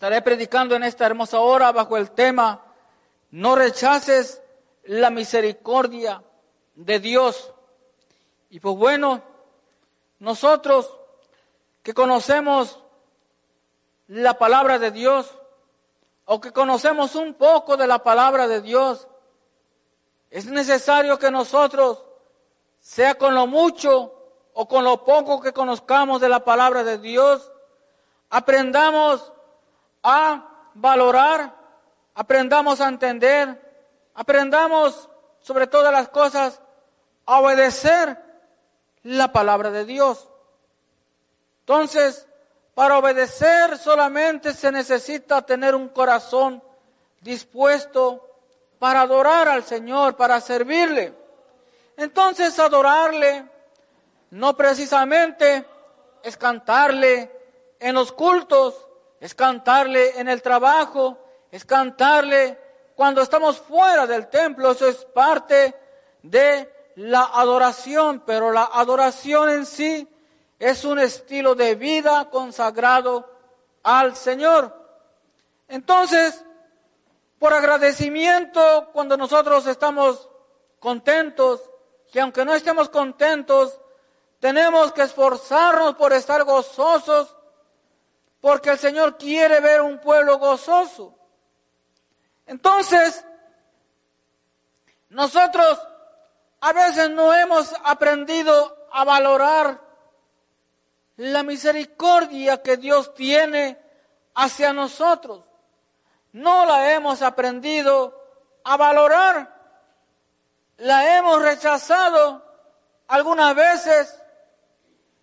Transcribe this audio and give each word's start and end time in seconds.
Estaré 0.00 0.22
predicando 0.22 0.74
en 0.74 0.82
esta 0.82 1.04
hermosa 1.04 1.40
hora 1.40 1.72
bajo 1.72 1.98
el 1.98 2.12
tema 2.12 2.64
No 3.32 3.54
rechaces 3.54 4.40
la 4.84 5.10
misericordia 5.10 6.24
de 6.74 7.00
Dios. 7.00 7.52
Y 8.48 8.60
pues 8.60 8.76
bueno, 8.76 9.22
nosotros 10.18 10.98
que 11.82 11.92
conocemos 11.92 12.82
la 14.06 14.38
palabra 14.38 14.78
de 14.78 14.90
Dios, 14.90 15.38
o 16.24 16.40
que 16.40 16.50
conocemos 16.50 17.14
un 17.14 17.34
poco 17.34 17.76
de 17.76 17.86
la 17.86 18.02
palabra 18.02 18.48
de 18.48 18.62
Dios, 18.62 19.06
es 20.30 20.46
necesario 20.46 21.18
que 21.18 21.30
nosotros, 21.30 22.02
sea 22.78 23.16
con 23.16 23.34
lo 23.34 23.46
mucho 23.46 24.14
o 24.54 24.66
con 24.66 24.82
lo 24.82 25.04
poco 25.04 25.42
que 25.42 25.52
conozcamos 25.52 26.22
de 26.22 26.30
la 26.30 26.42
palabra 26.42 26.84
de 26.84 26.96
Dios, 26.96 27.52
aprendamos 28.30 29.34
a 30.02 30.46
valorar, 30.74 31.54
aprendamos 32.14 32.80
a 32.80 32.88
entender, 32.88 33.60
aprendamos 34.14 35.08
sobre 35.40 35.66
todas 35.66 35.92
las 35.92 36.08
cosas 36.08 36.60
a 37.26 37.40
obedecer 37.40 38.18
la 39.02 39.32
palabra 39.32 39.70
de 39.70 39.84
Dios. 39.84 40.28
Entonces, 41.60 42.26
para 42.74 42.98
obedecer 42.98 43.78
solamente 43.78 44.54
se 44.54 44.72
necesita 44.72 45.42
tener 45.42 45.74
un 45.74 45.88
corazón 45.88 46.62
dispuesto 47.20 48.26
para 48.78 49.02
adorar 49.02 49.48
al 49.48 49.62
Señor, 49.64 50.16
para 50.16 50.40
servirle. 50.40 51.14
Entonces 51.96 52.58
adorarle 52.58 53.46
no 54.30 54.56
precisamente 54.56 55.66
es 56.22 56.36
cantarle 56.36 57.30
en 57.78 57.94
los 57.94 58.12
cultos, 58.12 58.88
es 59.20 59.34
cantarle 59.34 60.18
en 60.18 60.28
el 60.28 60.42
trabajo, 60.42 61.18
es 61.50 61.64
cantarle 61.64 62.58
cuando 62.94 63.22
estamos 63.22 63.58
fuera 63.58 64.06
del 64.06 64.28
templo, 64.28 64.72
eso 64.72 64.88
es 64.88 65.04
parte 65.04 65.74
de 66.22 66.90
la 66.96 67.30
adoración, 67.34 68.22
pero 68.26 68.50
la 68.50 68.64
adoración 68.64 69.50
en 69.50 69.66
sí 69.66 70.08
es 70.58 70.84
un 70.84 70.98
estilo 70.98 71.54
de 71.54 71.74
vida 71.74 72.28
consagrado 72.30 73.30
al 73.82 74.16
Señor. 74.16 74.76
Entonces, 75.68 76.44
por 77.38 77.54
agradecimiento, 77.54 78.90
cuando 78.92 79.16
nosotros 79.16 79.66
estamos 79.66 80.28
contentos, 80.78 81.70
y 82.12 82.18
aunque 82.18 82.44
no 82.44 82.54
estemos 82.54 82.88
contentos, 82.88 83.80
tenemos 84.40 84.92
que 84.92 85.02
esforzarnos 85.02 85.94
por 85.94 86.12
estar 86.12 86.44
gozosos, 86.44 87.34
porque 88.40 88.70
el 88.70 88.78
Señor 88.78 89.18
quiere 89.18 89.60
ver 89.60 89.82
un 89.82 89.98
pueblo 89.98 90.38
gozoso. 90.38 91.14
Entonces, 92.46 93.24
nosotros 95.10 95.78
a 96.60 96.72
veces 96.72 97.10
no 97.10 97.32
hemos 97.34 97.74
aprendido 97.84 98.88
a 98.92 99.04
valorar 99.04 99.80
la 101.16 101.42
misericordia 101.42 102.62
que 102.62 102.76
Dios 102.76 103.14
tiene 103.14 103.78
hacia 104.34 104.72
nosotros. 104.72 105.44
No 106.32 106.64
la 106.64 106.92
hemos 106.92 107.22
aprendido 107.22 108.18
a 108.64 108.76
valorar. 108.76 109.60
La 110.78 111.18
hemos 111.18 111.42
rechazado 111.42 112.42
algunas 113.08 113.54
veces 113.54 114.22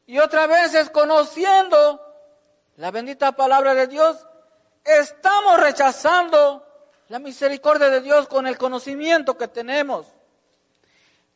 y 0.06 0.20
otras 0.20 0.48
veces 0.48 0.90
conociendo 0.90 2.07
la 2.78 2.92
bendita 2.92 3.34
palabra 3.34 3.74
de 3.74 3.88
Dios. 3.88 4.26
Estamos 4.84 5.60
rechazando 5.60 6.66
la 7.10 7.20
misericordia 7.20 7.90
de 7.90 8.02
Dios 8.02 8.28
con 8.28 8.48
el 8.48 8.58
conocimiento 8.58 9.38
que 9.38 9.48
tenemos. 9.48 10.08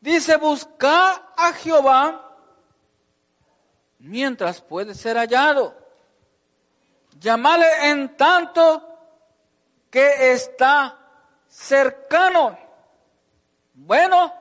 Dice, 0.00 0.36
buscar 0.36 1.30
a 1.36 1.52
Jehová 1.52 2.36
mientras 3.98 4.60
puede 4.60 4.94
ser 4.94 5.16
hallado. 5.16 5.76
Llámale 7.18 7.90
en 7.90 8.16
tanto 8.16 8.88
que 9.90 10.32
está 10.32 10.98
cercano. 11.46 12.58
Bueno, 13.74 14.32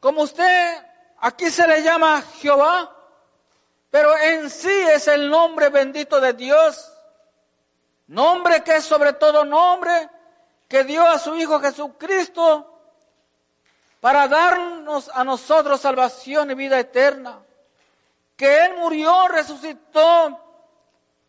como 0.00 0.22
usted 0.22 0.84
aquí 1.18 1.50
se 1.50 1.66
le 1.66 1.82
llama 1.82 2.22
Jehová, 2.40 2.93
pero 3.94 4.18
en 4.18 4.50
sí 4.50 4.76
es 4.92 5.06
el 5.06 5.30
nombre 5.30 5.68
bendito 5.68 6.20
de 6.20 6.32
Dios. 6.32 6.92
Nombre 8.08 8.64
que 8.64 8.74
es 8.74 8.84
sobre 8.84 9.12
todo 9.12 9.44
nombre 9.44 10.10
que 10.66 10.82
dio 10.82 11.06
a 11.06 11.16
su 11.16 11.36
Hijo 11.36 11.60
Jesucristo 11.60 12.76
para 14.00 14.26
darnos 14.26 15.08
a 15.14 15.22
nosotros 15.22 15.80
salvación 15.80 16.50
y 16.50 16.54
vida 16.54 16.76
eterna 16.80 17.38
que 18.36 18.64
Él 18.64 18.78
murió, 18.78 19.28
resucitó, 19.28 20.40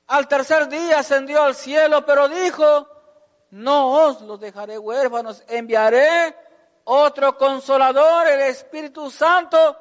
al 0.07 0.27
tercer 0.27 0.67
día 0.67 0.97
ascendió 0.97 1.43
al 1.43 1.53
cielo, 1.53 2.03
pero 2.03 2.27
dijo, 2.27 2.87
no 3.51 3.91
os 4.07 4.21
los 4.21 4.39
dejaré 4.39 4.79
huérfanos, 4.79 5.43
enviaré 5.49 6.35
otro 6.85 7.37
consolador, 7.37 8.27
el 8.27 8.39
Espíritu 8.41 9.11
Santo, 9.11 9.77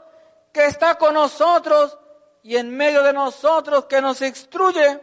que 0.52 0.66
está 0.66 0.96
con 0.96 1.14
nosotros 1.14 1.98
y 2.44 2.58
en 2.58 2.76
medio 2.76 3.02
de 3.02 3.14
nosotros, 3.14 3.86
que 3.86 4.02
nos 4.02 4.20
instruye, 4.20 5.00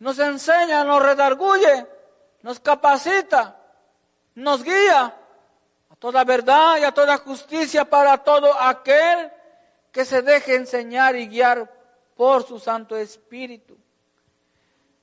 nos 0.00 0.18
enseña, 0.18 0.84
nos 0.84 1.02
redarguye, 1.02 1.86
nos 2.42 2.60
capacita, 2.60 3.56
nos 4.34 4.62
guía 4.62 5.16
a 5.90 5.96
toda 5.98 6.24
verdad 6.24 6.76
y 6.76 6.84
a 6.84 6.92
toda 6.92 7.16
justicia 7.16 7.86
para 7.86 8.18
todo 8.18 8.52
aquel 8.60 9.32
que 9.90 10.04
se 10.04 10.20
deje 10.20 10.56
enseñar 10.56 11.16
y 11.16 11.26
guiar 11.28 11.72
por 12.14 12.46
su 12.46 12.60
Santo 12.60 12.98
Espíritu. 12.98 13.74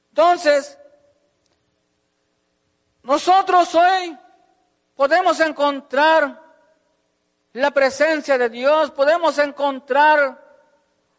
Entonces, 0.10 0.78
nosotros 3.02 3.74
hoy 3.74 4.16
podemos 4.96 5.40
encontrar 5.40 6.40
la 7.54 7.72
presencia 7.72 8.38
de 8.38 8.50
Dios, 8.50 8.92
podemos 8.92 9.40
encontrar 9.40 10.45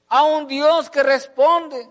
a 0.09 0.23
un 0.25 0.47
Dios 0.47 0.91
que 0.91 1.03
responde. 1.03 1.89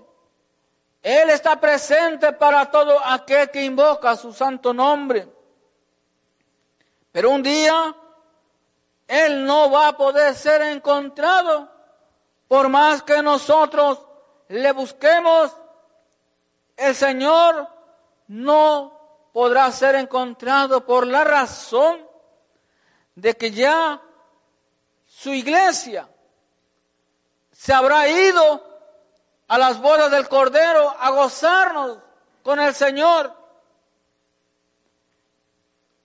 Él 1.02 1.30
está 1.30 1.60
presente 1.60 2.34
para 2.34 2.70
todo 2.72 3.00
aquel 3.04 3.50
que 3.52 3.64
invoca 3.64 4.16
su 4.16 4.34
santo 4.34 4.74
nombre. 4.74 5.28
Pero 7.12 7.30
un 7.30 7.44
día 7.44 7.96
Él 9.08 9.46
no 9.46 9.70
va 9.70 9.90
a 9.90 9.98
poder 9.98 10.34
ser 10.36 10.62
encontrado 10.64 11.70
por 12.48 12.70
más 12.70 13.04
que 13.04 13.22
nosotros 13.22 14.06
le 14.48 14.72
busquemos, 14.72 15.56
el 16.78 16.94
Señor 16.94 17.68
no 18.28 19.30
podrá 19.34 19.72
ser 19.72 19.96
encontrado 19.96 20.86
por 20.86 21.08
la 21.08 21.24
razón 21.24 22.08
de 23.16 23.36
que 23.36 23.52
ya 23.52 24.02
su 25.06 25.34
iglesia 25.34 26.08
se 27.58 27.74
habrá 27.74 28.08
ido 28.10 28.62
a 29.48 29.58
las 29.58 29.80
bodas 29.80 30.12
del 30.12 30.28
Cordero 30.28 30.94
a 31.00 31.10
gozarnos 31.12 32.00
con 32.44 32.60
el 32.60 32.76
Señor. 32.76 33.34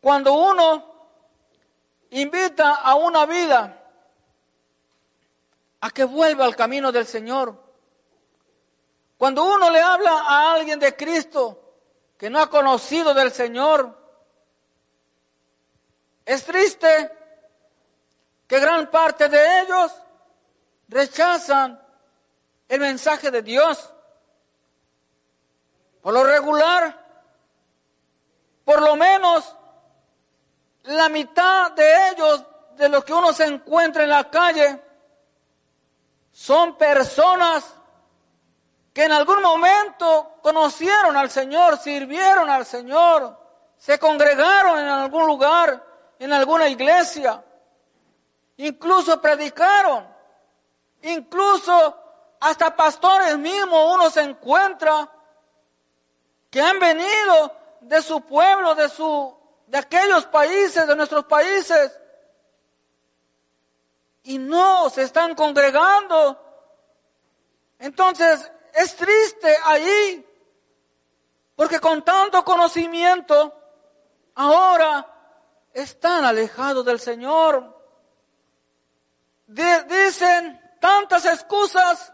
Cuando 0.00 0.33
uno 0.33 0.91
invita 2.10 2.77
a 2.77 2.94
una 2.94 3.27
vida 3.27 3.77
a 5.81 5.91
que 5.91 6.05
vuelva 6.05 6.44
al 6.44 6.55
camino 6.55 6.93
del 6.93 7.06
Señor. 7.06 7.55
Cuando 9.19 9.44
uno 9.44 9.71
le 9.71 9.81
habla 9.81 10.21
a 10.21 10.53
alguien 10.53 10.78
de 10.78 10.94
Cristo 10.94 11.75
que 12.16 12.31
no 12.31 12.39
ha 12.39 12.49
conocido 12.49 13.13
del 13.13 13.33
Señor, 13.33 13.98
es 16.24 16.45
triste 16.45 17.10
que 18.47 18.60
gran 18.60 18.91
parte 18.91 19.28
de 19.28 19.63
ellos 19.63 19.92
rechazan 20.91 21.81
el 22.69 22.81
mensaje 22.81 23.31
de 23.31 23.42
Dios. 23.42 23.95
Por 26.03 26.13
lo 26.13 26.25
regular, 26.25 26.98
por 28.65 28.83
lo 28.83 28.97
menos 28.97 29.57
la 30.84 31.09
mitad 31.09 31.72
de 31.72 32.10
ellos, 32.10 32.45
de 32.77 32.89
los 32.89 33.04
que 33.04 33.13
uno 33.13 33.33
se 33.33 33.45
encuentra 33.45 34.03
en 34.03 34.10
la 34.10 34.28
calle, 34.31 34.83
son 36.33 36.77
personas 36.77 37.65
que 38.93 39.04
en 39.04 39.13
algún 39.13 39.43
momento 39.43 40.39
conocieron 40.43 41.16
al 41.16 41.31
Señor, 41.31 41.78
sirvieron 41.78 42.51
al 42.51 42.66
Señor, 42.66 43.39
se 43.77 43.98
congregaron 43.98 44.78
en 44.78 44.89
algún 44.89 45.27
lugar, 45.27 45.84
en 46.19 46.33
alguna 46.33 46.69
iglesia, 46.69 47.45
incluso 48.57 49.21
predicaron, 49.21 50.20
incluso 51.02 51.97
hasta 52.41 52.74
pastores 52.74 53.38
mismos 53.38 53.94
uno 53.94 54.10
se 54.10 54.22
encuentra 54.22 55.10
que 56.50 56.60
han 56.60 56.78
venido 56.78 57.56
de 57.80 58.02
su 58.02 58.20
pueblo, 58.22 58.74
de 58.74 58.88
su 58.88 59.38
de 59.66 59.78
aquellos 59.78 60.26
países, 60.26 60.86
de 60.86 60.97
nuestros 60.97 61.24
países 61.26 61.97
y 64.24 64.36
no 64.36 64.91
se 64.91 65.02
están 65.02 65.34
congregando. 65.34 66.38
Entonces, 67.78 68.50
es 68.74 68.97
triste 68.97 69.56
ahí 69.64 70.26
porque 71.54 71.78
con 71.78 72.02
tanto 72.02 72.44
conocimiento 72.44 73.54
ahora 74.34 75.06
están 75.72 76.24
alejados 76.24 76.84
del 76.84 76.98
Señor. 76.98 77.78
dicen 79.47 80.70
tantas 80.80 81.24
excusas 81.27 82.12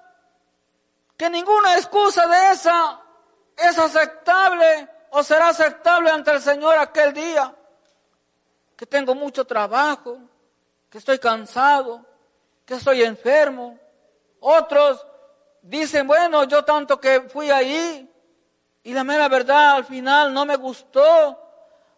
que 1.17 1.31
ninguna 1.31 1.77
excusa 1.77 2.27
de 2.27 2.51
esa 2.51 3.01
es 3.57 3.79
aceptable 3.79 4.89
o 5.11 5.23
será 5.23 5.49
aceptable 5.49 6.11
ante 6.11 6.33
el 6.33 6.43
Señor 6.43 6.77
aquel 6.77 7.15
día. 7.15 7.55
Que 8.77 8.85
tengo 8.85 9.15
mucho 9.15 9.47
trabajo, 9.47 10.19
que 10.91 10.99
estoy 10.99 11.19
cansado, 11.19 12.05
que 12.67 12.75
estoy 12.75 13.03
enfermo. 13.03 13.79
Otros 14.41 15.07
dicen, 15.63 16.07
bueno, 16.07 16.45
yo 16.45 16.65
tanto 16.65 17.01
que 17.01 17.23
fui 17.23 17.51
ahí 17.51 18.13
y 18.83 18.93
la 18.93 19.03
mera 19.03 19.29
verdad 19.29 19.77
al 19.77 19.85
final 19.85 20.35
no 20.35 20.45
me 20.45 20.57
gustó 20.57 21.43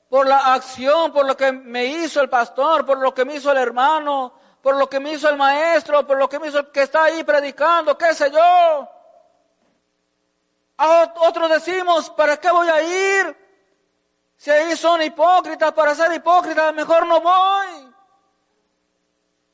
por 0.09 0.27
la 0.27 0.55
acción, 0.55 1.13
por 1.13 1.27
lo 1.27 1.37
que 1.37 1.53
me 1.53 1.85
hizo 1.85 2.21
el 2.21 2.29
pastor, 2.31 2.87
por 2.87 2.99
lo 2.99 3.13
que 3.13 3.25
me 3.25 3.35
hizo 3.35 3.51
el 3.51 3.59
hermano, 3.59 4.33
por 4.63 4.77
lo 4.77 4.89
que 4.89 5.01
me 5.01 5.13
hizo 5.13 5.29
el 5.29 5.37
maestro, 5.37 6.07
por 6.07 6.19
lo 6.19 6.29
que 6.29 6.39
me 6.39 6.49
hizo 6.49 6.71
que 6.73 6.83
está 6.83 7.05
ahí 7.05 7.23
predicando, 7.25 7.97
qué 7.97 8.15
sé 8.15 8.31
yo. 8.31 8.89
A 10.79 11.13
otros 11.17 11.51
decimos, 11.51 12.11
¿para 12.11 12.37
qué 12.37 12.51
voy 12.51 12.69
a 12.69 12.83
ir? 12.83 13.37
Si 14.37 14.51
ahí 14.51 14.77
son 14.77 15.03
hipócritas, 15.03 15.73
para 15.73 15.95
ser 15.95 16.13
hipócritas, 16.13 16.73
mejor 16.73 17.07
no 17.07 17.21
voy. 17.21 17.93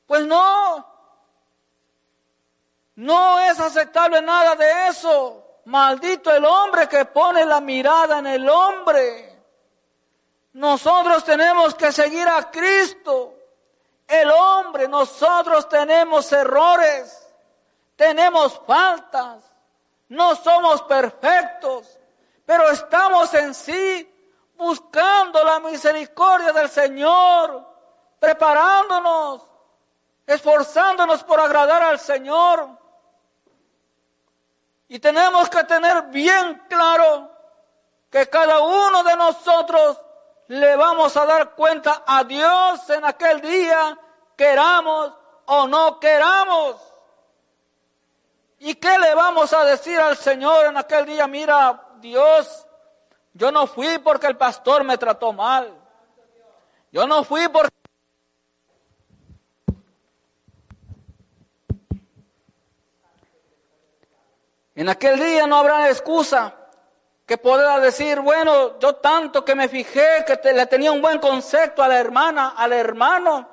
Pues 0.07 0.27
no. 0.27 0.87
No 2.97 3.41
es 3.41 3.59
aceptable 3.59 4.21
nada 4.21 4.55
de 4.55 4.89
eso. 4.89 5.43
Maldito 5.65 6.31
el 6.31 6.45
hombre 6.45 6.87
que 6.89 7.07
pone 7.07 7.45
la 7.47 7.61
mirada 7.61 8.19
en 8.19 8.27
el 8.27 8.49
hombre. 8.49 9.43
Nosotros 10.53 11.25
tenemos 11.25 11.75
que 11.75 11.91
seguir 11.91 12.29
a 12.29 12.51
Cristo. 12.51 13.34
El 14.07 14.31
hombre, 14.31 14.87
nosotros 14.89 15.69
tenemos 15.69 16.31
errores, 16.33 17.27
tenemos 17.97 18.61
faltas, 18.67 19.45
no 20.09 20.37
somos 20.37 20.83
perfectos, 20.83 21.99
pero 22.45 22.71
estamos 22.71 23.33
en 23.35 23.55
sí 23.55 24.11
buscando 24.57 25.43
la 25.43 25.61
misericordia 25.61 26.53
del 26.53 26.69
Señor, 26.69 27.67
preparándonos, 28.19 29.43
esforzándonos 30.27 31.25
por 31.25 31.41
agradar 31.41 31.83
al 31.83 31.99
Señor. 31.99 32.79
Y 34.89 34.99
tenemos 34.99 35.49
que 35.49 35.65
tener 35.65 36.03
bien 36.05 36.63
claro 36.69 37.31
que 38.11 38.29
cada 38.29 38.61
uno 38.61 39.03
de 39.03 39.17
nosotros 39.17 40.01
le 40.49 40.77
vamos 40.77 41.17
a 41.17 41.27
dar 41.27 41.55
cuenta 41.55 42.05
a 42.07 42.25
Dios 42.25 42.89
en 42.91 43.05
aquel 43.05 43.41
día, 43.41 43.99
queramos 44.37 45.13
o 45.47 45.67
no 45.67 45.99
queramos. 45.99 46.77
¿Y 48.59 48.75
qué 48.77 48.99
le 48.99 49.15
vamos 49.15 49.53
a 49.53 49.65
decir 49.65 49.99
al 49.99 50.17
Señor 50.17 50.67
en 50.67 50.77
aquel 50.77 51.07
día? 51.07 51.27
Mira, 51.27 51.89
Dios, 51.97 52.67
yo 53.33 53.51
no 53.51 53.67
fui 53.67 53.99
porque 53.99 54.27
el 54.27 54.37
pastor 54.37 54.85
me 54.85 54.97
trató 54.97 55.33
mal. 55.33 55.73
Yo 56.93 57.07
no 57.07 57.25
fui 57.25 57.49
porque 57.49 57.75
En 64.77 64.89
aquel 64.89 65.21
día 65.21 65.47
no 65.47 65.57
habrá 65.57 65.89
excusa 65.89 66.53
que 67.27 67.39
pueda 67.39 67.81
decir, 67.81 68.21
bueno, 68.21 68.79
yo 68.79 68.97
tanto 68.97 69.45
que 69.45 69.55
me 69.55 69.69
fijé, 69.69 70.25
que 70.27 70.53
le 70.53 70.67
tenía 70.67 70.93
un 70.93 71.01
buen 71.01 71.19
concepto 71.19 71.83
a 71.83 71.89
la 71.89 71.99
hermana, 71.99 72.55
al 72.57 72.73
hermano, 72.73 73.49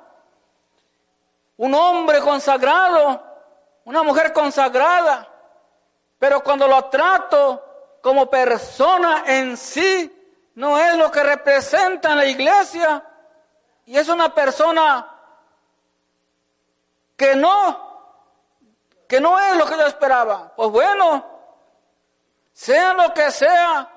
un 1.56 1.74
hombre 1.74 2.20
consagrado, 2.20 3.22
una 3.84 4.02
mujer 4.02 4.32
consagrada, 4.32 5.28
pero 6.18 6.42
cuando 6.42 6.68
lo 6.68 6.84
trato 6.86 7.98
como 8.02 8.28
persona 8.28 9.24
en 9.26 9.56
sí, 9.56 10.50
no 10.56 10.78
es 10.78 10.96
lo 10.96 11.10
que 11.10 11.22
representa 11.22 12.12
en 12.12 12.18
la 12.18 12.26
iglesia, 12.26 13.02
y 13.86 13.96
es 13.96 14.08
una 14.08 14.34
persona 14.34 15.08
que 17.16 17.34
no 17.36 17.90
que 19.12 19.20
no 19.20 19.38
es 19.38 19.58
lo 19.58 19.66
que 19.66 19.76
yo 19.76 19.86
esperaba. 19.86 20.54
Pues 20.56 20.70
bueno, 20.70 21.31
sea 22.52 22.94
lo 22.94 23.12
que 23.12 23.30
sea, 23.30 23.90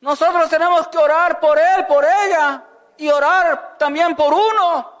nosotros 0.00 0.48
tenemos 0.48 0.88
que 0.88 0.98
orar 0.98 1.40
por 1.40 1.58
él, 1.58 1.86
por 1.86 2.04
ella, 2.04 2.64
y 2.96 3.08
orar 3.10 3.76
también 3.78 4.14
por 4.16 4.32
uno, 4.32 4.92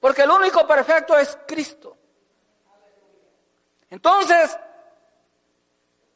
porque 0.00 0.22
el 0.22 0.30
único 0.30 0.66
perfecto 0.66 1.16
es 1.16 1.38
Cristo. 1.46 1.96
Entonces, 3.90 4.58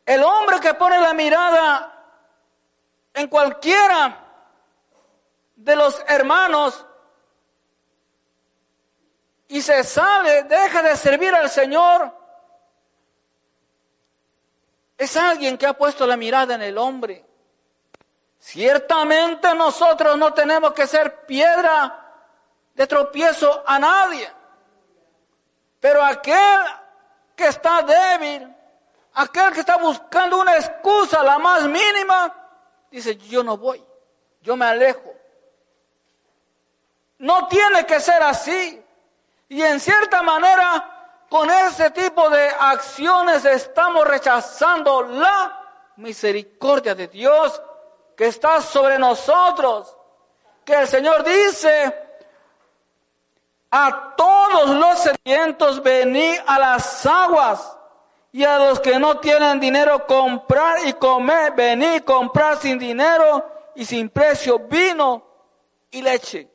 el 0.07 0.23
hombre 0.23 0.61
que 0.61 0.75
pone 0.75 1.01
la 1.01 1.13
mirada 1.13 1.91
en 3.13 3.29
cualquiera 3.29 4.21
de 5.57 5.77
los 5.77 6.03
hermanos 6.09 6.87
y 9.49 9.63
se 9.63 9.85
sale, 9.85 10.45
deja 10.45 10.83
de 10.83 10.97
servir 10.97 11.35
al 11.35 11.49
Señor, 11.49 12.24
es 14.97 15.17
alguien 15.17 15.59
que 15.59 15.67
ha 15.67 15.73
puesto 15.75 16.07
la 16.07 16.17
mirada 16.17 16.55
en 16.55 16.63
el 16.63 16.79
hombre. 16.79 17.25
Ciertamente 18.39 19.55
nosotros 19.55 20.17
no 20.19 20.33
tenemos 20.35 20.73
que 20.73 20.87
ser 20.87 21.25
piedra 21.27 22.01
de 22.75 22.87
tropiezo 22.87 23.63
a 23.67 23.79
nadie, 23.79 24.31
pero 25.81 26.03
aquel 26.03 26.61
que 27.35 27.47
está 27.47 27.83
débil, 27.83 28.55
aquel 29.15 29.53
que 29.53 29.61
está 29.61 29.77
buscando 29.77 30.41
una 30.41 30.57
excusa, 30.57 31.23
la 31.23 31.39
más 31.39 31.65
mínima, 31.65 32.35
dice, 32.91 33.17
yo 33.17 33.43
no 33.43 33.57
voy, 33.57 33.83
yo 34.43 34.57
me 34.57 34.67
alejo. 34.67 35.15
No 37.19 37.49
tiene 37.49 37.87
que 37.87 38.01
ser 38.01 38.23
así. 38.23 38.83
Y 39.49 39.63
en 39.63 39.81
cierta 39.81 40.23
manera, 40.23 40.94
con 41.35 41.51
ese 41.51 41.91
tipo 41.91 42.31
de 42.31 42.49
acciones 42.61 43.45
estamos 43.45 44.07
rechazando 44.07 45.03
la 45.03 45.65
misericordia 45.97 46.95
de 46.95 47.09
Dios 47.09 47.61
que 48.17 48.27
está 48.27 48.61
sobre 48.61 49.01
nosotros. 49.01 49.97
Que 50.65 50.75
el 50.75 50.87
Señor 50.87 51.25
dice, 51.25 51.93
a 53.69 54.15
todos 54.17 54.77
los 54.77 54.97
sedientos 55.01 55.83
venid 55.83 56.39
a 56.47 56.57
las 56.61 57.05
aguas 57.05 57.79
y 58.31 58.45
a 58.45 58.57
los 58.57 58.79
que 58.79 59.01
no 59.01 59.19
tienen 59.19 59.59
dinero 59.59 60.07
comprar 60.07 60.87
y 60.87 60.93
comer, 60.93 61.51
venid 61.51 62.05
comprar 62.05 62.59
sin 62.59 62.79
dinero 62.79 63.73
y 63.75 63.85
sin 63.85 64.09
precio 64.09 64.61
vino 64.61 65.27
y 65.91 66.01
leche. 66.01 66.49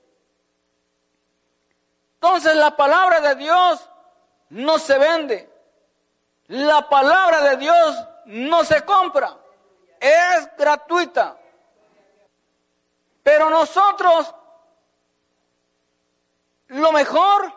Entonces 2.14 2.56
la 2.56 2.78
palabra 2.78 3.20
de 3.20 3.36
Dios 3.36 3.90
no 4.50 4.80
se 4.80 4.98
vende. 4.98 5.50
La 6.48 6.88
palabra 6.90 7.42
de 7.42 7.58
Dios 7.58 8.08
no 8.26 8.64
se 8.64 8.84
compra. 8.84 9.38
Es 10.00 10.50
gratuita. 10.58 11.38
Pero 13.22 13.50
nosotros, 13.50 14.34
lo 16.68 16.92
mejor, 16.92 17.54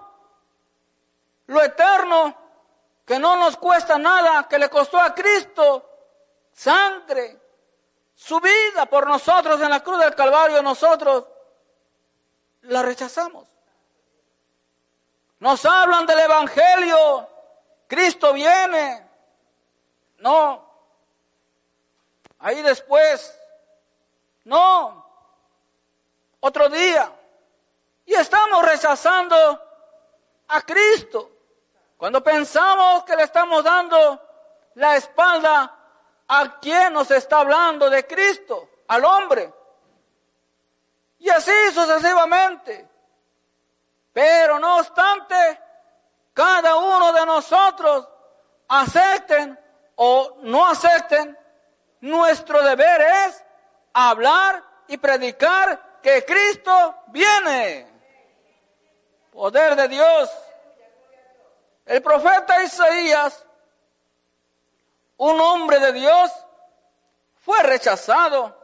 lo 1.47 1.63
eterno, 1.63 2.37
que 3.05 3.19
no 3.19 3.37
nos 3.37 3.57
cuesta 3.57 3.99
nada, 3.99 4.47
que 4.49 4.59
le 4.59 4.69
costó 4.69 4.99
a 4.99 5.15
Cristo 5.15 5.89
sangre, 6.53 7.41
su 8.15 8.41
vida 8.41 8.87
por 8.87 9.07
nosotros 9.07 9.61
en 9.61 9.71
la 9.71 9.81
cruz 9.81 9.99
del 9.99 10.15
Calvario, 10.15 10.63
nosotros 10.63 11.27
la 12.63 12.83
rechazamos. 12.83 13.52
Nos 15.43 15.65
hablan 15.65 16.07
del 16.07 16.21
Evangelio. 16.21 17.29
Cristo 17.89 18.33
viene. 18.33 19.11
No. 20.19 20.65
Ahí 22.39 22.63
después. 22.63 23.37
No. 24.45 25.05
Otro 26.39 26.69
día. 26.69 27.11
Y 28.07 28.15
estamos 28.15 28.65
rechazando 28.65 29.61
a 30.47 30.63
Cristo. 30.63 31.29
Cuando 31.97 32.23
pensamos 32.23 33.03
que 33.03 33.17
le 33.17 33.25
estamos 33.25 33.65
dando 33.65 34.23
la 34.77 34.95
espalda 34.95 35.77
a 36.29 36.61
quién 36.61 36.93
nos 36.93 37.11
está 37.11 37.41
hablando 37.41 37.91
de 37.91 38.07
Cristo, 38.07 38.69
al 38.87 39.05
hombre. 39.05 39.53
Y 41.19 41.29
así 41.31 41.73
sucesivamente. 41.75 42.92
Pero 44.12 44.59
no 44.59 44.78
obstante, 44.78 45.61
cada 46.35 46.76
uno 46.76 47.12
de 47.12 47.26
nosotros 47.26 48.09
acepten 48.69 49.59
o 49.97 50.38
no 50.42 50.66
acepten, 50.66 51.38
nuestro 52.00 52.62
deber 52.62 53.00
es 53.00 53.45
hablar 53.92 54.62
y 54.88 54.97
predicar 54.97 56.00
que 56.02 56.25
Cristo 56.25 56.97
viene. 57.09 57.87
Poder 59.33 59.76
de 59.76 59.88
Dios. 59.88 60.31
El 61.87 62.02
profeta 62.02 62.62
Isaías, 62.62 63.47
un 65.16 65.40
hombre 65.40 65.78
de 65.78 65.92
Dios, 65.92 66.31
fue 67.37 67.62
rechazado. 67.62 68.59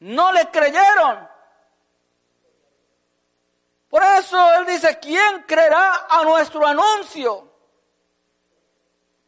No 0.00 0.32
le 0.32 0.50
creyeron. 0.50 1.35
Por 3.96 4.04
eso 4.04 4.54
él 4.56 4.66
dice, 4.66 4.98
¿quién 4.98 5.44
creerá 5.44 6.06
a 6.10 6.22
nuestro 6.22 6.66
anuncio? 6.66 7.50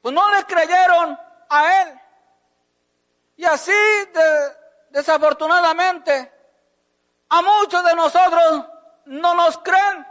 Pues 0.02 0.14
no 0.14 0.30
le 0.30 0.44
creyeron 0.44 1.18
a 1.48 1.80
él. 1.80 2.00
Y 3.36 3.46
así, 3.46 3.72
desafortunadamente, 4.90 6.30
a 7.30 7.40
muchos 7.40 7.82
de 7.82 7.94
nosotros 7.94 8.66
no 9.06 9.34
nos 9.36 9.56
creen. 9.56 10.06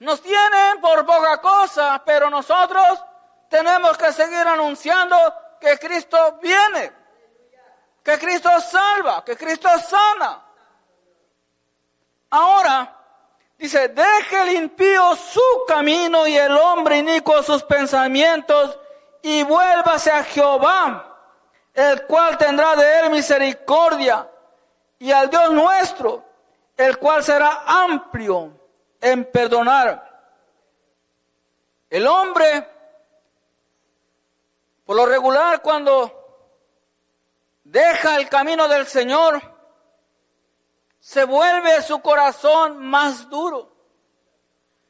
Nos 0.00 0.20
tienen 0.20 0.80
por 0.80 1.06
poca 1.06 1.40
cosa, 1.40 2.02
pero 2.04 2.28
nosotros 2.30 3.00
tenemos 3.48 3.96
que 3.96 4.12
seguir 4.12 4.44
anunciando 4.44 5.16
que 5.60 5.78
Cristo 5.78 6.40
viene, 6.42 6.92
que 8.02 8.18
Cristo 8.18 8.60
salva, 8.60 9.24
que 9.24 9.36
Cristo 9.36 9.68
sana. 9.78 10.47
Ahora, 12.30 12.94
dice, 13.56 13.88
deje 13.88 14.42
el 14.42 14.50
impío 14.56 15.16
su 15.16 15.64
camino 15.66 16.26
y 16.26 16.36
el 16.36 16.56
hombre 16.56 16.98
inicuo 16.98 17.42
sus 17.42 17.62
pensamientos 17.62 18.78
y 19.22 19.42
vuélvase 19.42 20.10
a 20.10 20.24
Jehová, 20.24 21.16
el 21.74 22.06
cual 22.06 22.36
tendrá 22.36 22.76
de 22.76 23.00
él 23.00 23.10
misericordia, 23.10 24.28
y 24.98 25.12
al 25.12 25.30
Dios 25.30 25.50
nuestro, 25.52 26.24
el 26.76 26.98
cual 26.98 27.22
será 27.22 27.62
amplio 27.66 28.52
en 29.00 29.24
perdonar. 29.24 30.04
El 31.88 32.06
hombre, 32.06 32.68
por 34.84 34.96
lo 34.96 35.06
regular, 35.06 35.62
cuando 35.62 36.12
deja 37.64 38.16
el 38.16 38.28
camino 38.28 38.68
del 38.68 38.86
Señor, 38.86 39.57
se 41.08 41.24
vuelve 41.24 41.80
su 41.80 42.02
corazón 42.02 42.84
más 42.84 43.30
duro. 43.30 43.72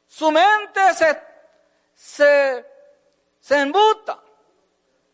Su 0.05 0.29
mente 0.29 0.93
se, 0.93 1.23
se, 1.95 2.65
se 3.39 3.61
embuta. 3.61 4.19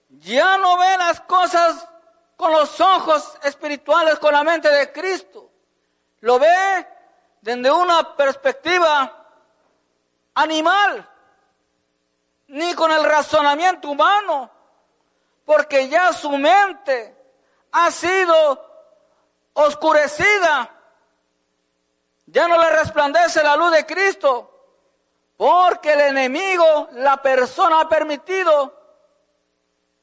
Ya 0.10 0.58
no 0.58 0.80
ve 0.80 0.98
las 0.98 1.22
cosas 1.22 1.88
con 2.36 2.52
los 2.52 2.82
ojos 2.82 3.38
espirituales, 3.44 4.18
con 4.18 4.34
la 4.34 4.44
mente 4.44 4.68
de 4.68 4.92
Cristo. 4.92 5.52
Lo 6.22 6.40
ve 6.40 6.88
desde 7.40 7.70
una 7.72 8.16
perspectiva 8.16 9.28
animal, 10.34 11.08
ni 12.48 12.74
con 12.74 12.92
el 12.92 13.04
razonamiento 13.04 13.90
humano, 13.90 14.50
porque 15.46 15.88
ya 15.88 16.12
su 16.14 16.32
mente 16.32 17.16
ha 17.74 17.92
sido 17.92 18.72
oscurecida 19.54 20.72
ya 22.26 22.48
no 22.48 22.62
le 22.62 22.70
resplandece 22.72 23.44
la 23.44 23.56
luz 23.56 23.72
de 23.72 23.86
Cristo, 23.86 24.52
porque 25.38 25.94
el 25.94 26.02
enemigo, 26.02 26.90
la 26.94 27.22
persona 27.22 27.82
ha 27.82 27.90
permitido 27.90 28.74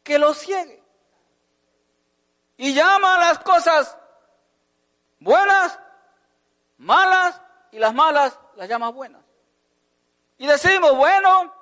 que 0.03 0.19
lo 0.19 0.35
ciegue. 0.35 0.83
Y 2.57 2.75
llama 2.75 3.19
las 3.19 3.39
cosas 3.41 3.97
buenas, 5.19 5.79
malas, 6.77 7.41
y 7.71 7.79
las 7.79 7.95
malas 7.95 8.39
las 8.57 8.69
llama 8.69 8.91
buenas. 8.91 9.23
Y 10.39 10.47
decimos, 10.47 10.95
bueno, 10.97 11.53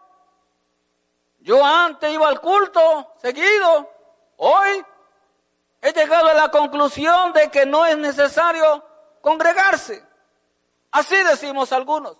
yo 1.41 1.65
antes 1.65 2.11
iba 2.13 2.29
al 2.29 2.41
culto 2.41 3.15
seguido, 3.23 3.91
hoy 4.37 4.85
he 5.81 5.93
llegado 5.93 6.29
a 6.29 6.35
la 6.35 6.51
conclusión 6.51 7.33
de 7.33 7.51
que 7.51 7.65
no 7.65 7.87
es 7.87 7.97
necesario 7.97 8.85
congregarse. 9.21 10.10
Así 10.93 11.17
decimos 11.23 11.73
algunos. 11.73 12.17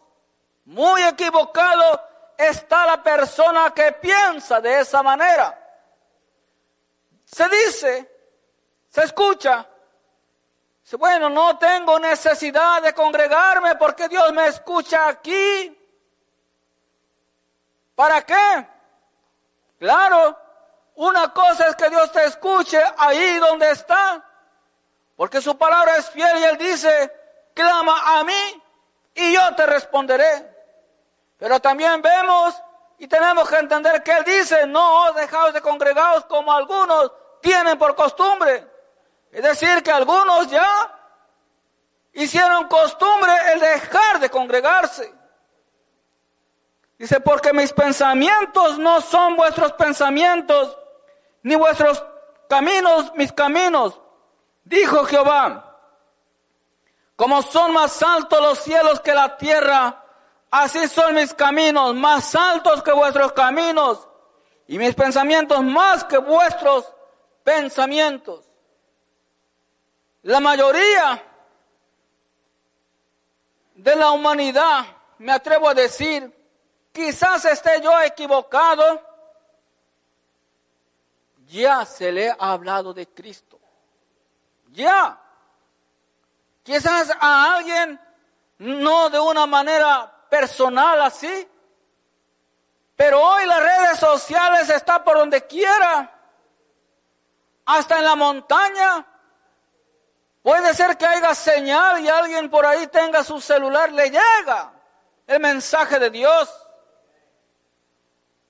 Muy 0.65 1.03
equivocado 1.03 2.01
está 2.37 2.87
la 2.87 3.03
persona 3.03 3.73
que 3.75 3.93
piensa 3.93 4.61
de 4.61 4.81
esa 4.81 5.03
manera. 5.03 5.57
Se 7.25 7.49
dice, 7.49 8.11
se 8.89 9.03
escucha, 9.05 9.67
bueno, 10.99 11.31
no 11.31 11.59
tengo 11.59 11.99
necesidad 11.99 12.83
de 12.83 12.93
congregarme 12.93 13.77
porque 13.77 14.09
Dios 14.09 14.33
me 14.33 14.47
escucha 14.47 15.09
aquí. 15.09 15.77
¿Para 17.95 18.23
qué? 18.23 18.67
Claro, 19.79 20.37
una 20.97 21.33
cosa 21.33 21.69
es 21.69 21.77
que 21.77 21.89
Dios 21.91 22.11
te 22.13 22.25
escuche 22.25 22.83
ahí 22.97 23.39
donde 23.39 23.71
está, 23.71 24.25
porque 25.17 25.41
su 25.41 25.57
palabra 25.57 25.97
es 25.97 26.11
fiel 26.11 26.39
y 26.39 26.45
Él 26.45 26.59
dice, 26.59 27.20
clama 27.55 28.19
a 28.19 28.25
mí 28.25 28.63
y 29.15 29.35
yo 29.35 29.55
te 29.55 29.67
responderé. 29.67 30.51
Pero 31.39 31.61
también 31.61 32.03
vemos 32.03 32.55
y 32.99 33.09
tenemos 33.09 33.49
que 33.49 33.57
entender 33.57 34.03
que 34.03 34.13
Él 34.13 34.25
dice, 34.25 34.67
no 34.67 35.07
os 35.07 35.15
dejaos 35.15 35.55
de 35.55 35.63
congregados 35.63 36.25
como 36.27 36.53
algunos 36.53 37.13
tienen 37.41 37.79
por 37.79 37.95
costumbre. 37.95 38.67
Es 39.33 39.43
decir, 39.43 39.83
que 39.83 39.91
algunos 39.91 40.49
ya 40.51 40.69
hicieron 42.13 42.69
costumbre 42.69 43.33
el 43.53 43.61
dejar 43.61 44.21
de 44.21 44.29
congregarse. 44.29 45.15
Dice, 46.99 47.21
porque 47.21 47.55
mis 47.55 47.73
pensamientos 47.73 48.79
no 48.79 49.01
son 49.01 49.37
vuestros 49.37 49.73
pensamientos, 49.73 50.77
ni 51.43 51.55
vuestros 51.55 52.05
caminos 52.51 53.15
mis 53.15 53.33
caminos, 53.33 53.99
dijo 54.65 55.05
Jehová. 55.05 55.70
Como 57.21 57.43
son 57.43 57.75
más 57.75 58.03
altos 58.03 58.41
los 58.41 58.59
cielos 58.61 58.99
que 59.01 59.13
la 59.13 59.37
tierra, 59.37 60.03
así 60.51 60.89
son 60.89 61.15
mis 61.15 61.35
caminos, 61.35 61.95
más 61.95 62.35
altos 62.35 62.83
que 62.83 62.93
vuestros 62.93 63.33
caminos, 63.33 64.09
y 64.67 64.79
mis 64.79 64.95
pensamientos 64.95 65.63
más 65.63 66.03
que 66.05 66.17
vuestros 66.17 66.91
pensamientos. 67.45 68.49
La 70.23 70.41
mayoría 70.41 71.23
de 73.75 73.97
la 73.97 74.13
humanidad, 74.13 74.87
me 75.19 75.33
atrevo 75.33 75.69
a 75.69 75.75
decir, 75.75 76.35
quizás 76.91 77.45
esté 77.45 77.83
yo 77.83 78.01
equivocado, 78.01 78.99
ya 81.49 81.85
se 81.85 82.11
le 82.13 82.31
ha 82.31 82.53
hablado 82.53 82.95
de 82.95 83.07
Cristo. 83.07 83.61
Ya. 84.71 85.21
Quizás 86.63 87.11
a 87.19 87.55
alguien 87.55 88.01
no 88.59 89.09
de 89.09 89.19
una 89.19 89.47
manera 89.47 90.13
personal 90.29 91.01
así, 91.01 91.49
pero 92.95 93.21
hoy 93.21 93.47
las 93.47 93.61
redes 93.61 93.99
sociales 93.99 94.69
están 94.69 95.03
por 95.03 95.17
donde 95.17 95.47
quiera, 95.47 96.13
hasta 97.65 97.99
en 97.99 98.05
la 98.05 98.17
montaña. 98.17 99.07
Puede 100.43 100.75
ser 100.75 100.97
que 100.99 101.07
haya 101.07 101.35
señal 101.35 102.01
y 102.01 102.09
alguien 102.09 102.51
por 102.51 102.67
ahí 102.67 102.87
tenga 102.89 103.25
su 103.25 103.41
celular, 103.41 103.93
le 103.93 104.11
llega 104.11 104.73
el 105.27 105.41
mensaje 105.41 105.99
de 105.99 106.11
Dios. 106.11 106.51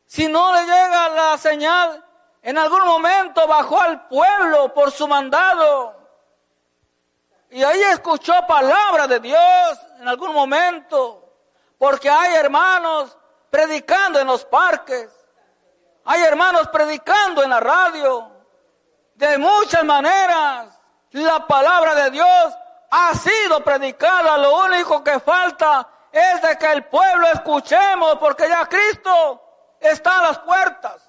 Si 0.07 0.27
no 0.27 0.53
le 0.53 0.63
llega 0.63 1.09
la 1.11 1.39
señal, 1.39 2.05
en 2.43 2.59
algún 2.59 2.85
momento 2.85 3.47
bajó 3.47 3.81
al 3.81 4.09
pueblo 4.09 4.75
por 4.75 4.91
su 4.91 5.07
mandado 5.07 6.00
y 7.51 7.63
ahí 7.63 7.83
escuchó 7.93 8.33
palabra 8.47 9.07
de 9.07 9.21
Dios 9.21 9.79
en 9.99 10.09
algún 10.09 10.33
momento, 10.33 11.33
porque 11.79 12.09
hay 12.09 12.35
hermanos 12.35 13.17
predicando 13.51 14.19
en 14.19 14.27
los 14.27 14.45
parques, 14.45 15.11
hay 16.05 16.23
hermanos 16.23 16.69
predicando 16.69 17.43
en 17.43 17.51
la 17.51 17.61
radio, 17.61 18.31
de 19.15 19.39
muchas 19.39 19.85
maneras. 19.85 20.77
La 21.13 21.47
palabra 21.47 21.95
de 21.95 22.11
Dios 22.11 22.55
ha 22.91 23.15
sido 23.15 23.63
predicada, 23.63 24.39
lo 24.39 24.65
único 24.65 25.05
que 25.05 25.21
falta 25.21 25.87
es 26.11 26.43
de 26.43 26.57
que 26.57 26.73
el 26.73 26.85
pueblo 26.87 27.27
escuchemos, 27.29 28.17
porque 28.17 28.49
ya 28.49 28.67
Cristo 28.67 29.43
está 29.81 30.19
a 30.19 30.23
las 30.23 30.39
puertas. 30.39 31.09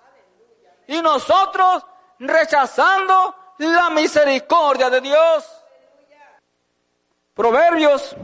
Y 0.88 1.02
nosotros 1.02 1.86
rechazando 2.20 3.36
la 3.58 3.90
misericordia 3.90 4.90
de 4.90 5.02
Dios. 5.02 5.61
Proverbios 7.34 8.16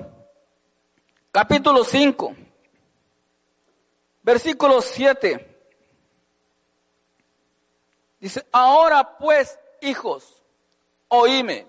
capítulo 1.32 1.84
5, 1.84 2.36
versículo 4.22 4.82
7. 4.82 5.56
Dice, 8.20 8.46
ahora 8.52 9.18
pues, 9.18 9.58
hijos, 9.82 10.44
oíme, 11.08 11.68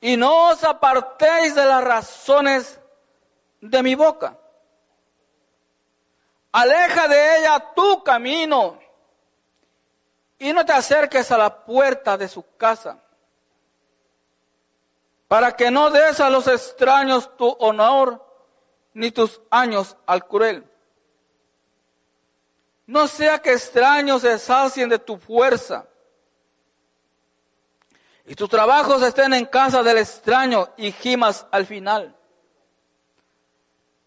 y 0.00 0.16
no 0.16 0.50
os 0.50 0.62
apartéis 0.62 1.54
de 1.54 1.64
las 1.64 1.82
razones 1.82 2.80
de 3.60 3.82
mi 3.82 3.94
boca. 3.94 4.38
Aleja 6.52 7.08
de 7.08 7.38
ella 7.38 7.72
tu 7.74 8.04
camino 8.04 8.78
y 10.38 10.52
no 10.52 10.64
te 10.64 10.72
acerques 10.72 11.30
a 11.32 11.38
la 11.38 11.64
puerta 11.64 12.18
de 12.18 12.28
su 12.28 12.44
casa, 12.56 12.98
para 15.32 15.56
que 15.56 15.70
no 15.70 15.88
des 15.88 16.20
a 16.20 16.28
los 16.28 16.46
extraños 16.46 17.34
tu 17.38 17.48
honor 17.58 18.22
ni 18.92 19.10
tus 19.10 19.40
años 19.50 19.96
al 20.04 20.28
cruel. 20.28 20.70
No 22.84 23.08
sea 23.08 23.38
que 23.38 23.54
extraños 23.54 24.20
se 24.20 24.38
sacien 24.38 24.90
de 24.90 24.98
tu 24.98 25.16
fuerza 25.16 25.88
y 28.26 28.34
tus 28.34 28.50
trabajos 28.50 29.02
estén 29.02 29.32
en 29.32 29.46
casa 29.46 29.82
del 29.82 29.96
extraño 29.96 30.68
y 30.76 30.92
gimas 30.92 31.46
al 31.50 31.64
final. 31.64 32.14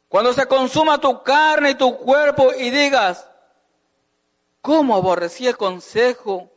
Cuando 0.08 0.32
se 0.32 0.46
consuma 0.46 1.00
tu 1.00 1.24
carne 1.24 1.72
y 1.72 1.76
tu 1.76 1.98
cuerpo 1.98 2.54
y 2.54 2.70
digas, 2.70 3.28
¿cómo 4.62 4.96
aborrecí 4.96 5.48
el 5.48 5.58
consejo 5.58 6.52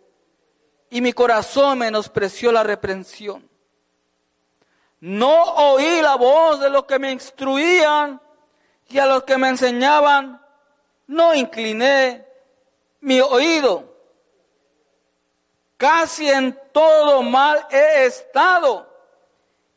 y 0.90 1.00
mi 1.00 1.14
corazón 1.14 1.78
menospreció 1.78 2.52
la 2.52 2.64
reprensión? 2.64 3.47
No 5.00 5.42
oí 5.54 6.00
la 6.02 6.16
voz 6.16 6.60
de 6.60 6.70
los 6.70 6.84
que 6.84 6.98
me 6.98 7.12
instruían 7.12 8.20
y 8.88 8.98
a 8.98 9.06
los 9.06 9.22
que 9.24 9.36
me 9.38 9.48
enseñaban, 9.48 10.44
no 11.06 11.34
incliné 11.34 12.26
mi 13.00 13.20
oído. 13.20 13.96
Casi 15.76 16.28
en 16.28 16.58
todo 16.72 17.22
mal 17.22 17.66
he 17.70 18.06
estado 18.06 18.88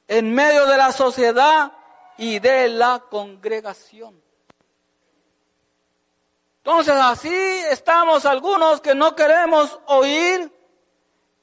en 0.08 0.34
medio 0.34 0.66
de 0.66 0.78
la 0.78 0.92
sociedad 0.92 1.72
y 2.18 2.40
de 2.40 2.70
la 2.70 3.04
congregación. 3.10 4.22
Entonces 6.58 6.96
así 6.96 7.34
estamos 7.70 8.26
algunos 8.26 8.82
que 8.82 8.96
no 8.96 9.16
queremos 9.16 9.80
oír 9.88 10.52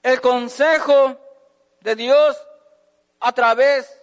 el 0.02 0.20
consejo 0.20 1.16
de 1.80 1.94
Dios 1.97 2.37
a 3.20 3.32
través 3.32 4.00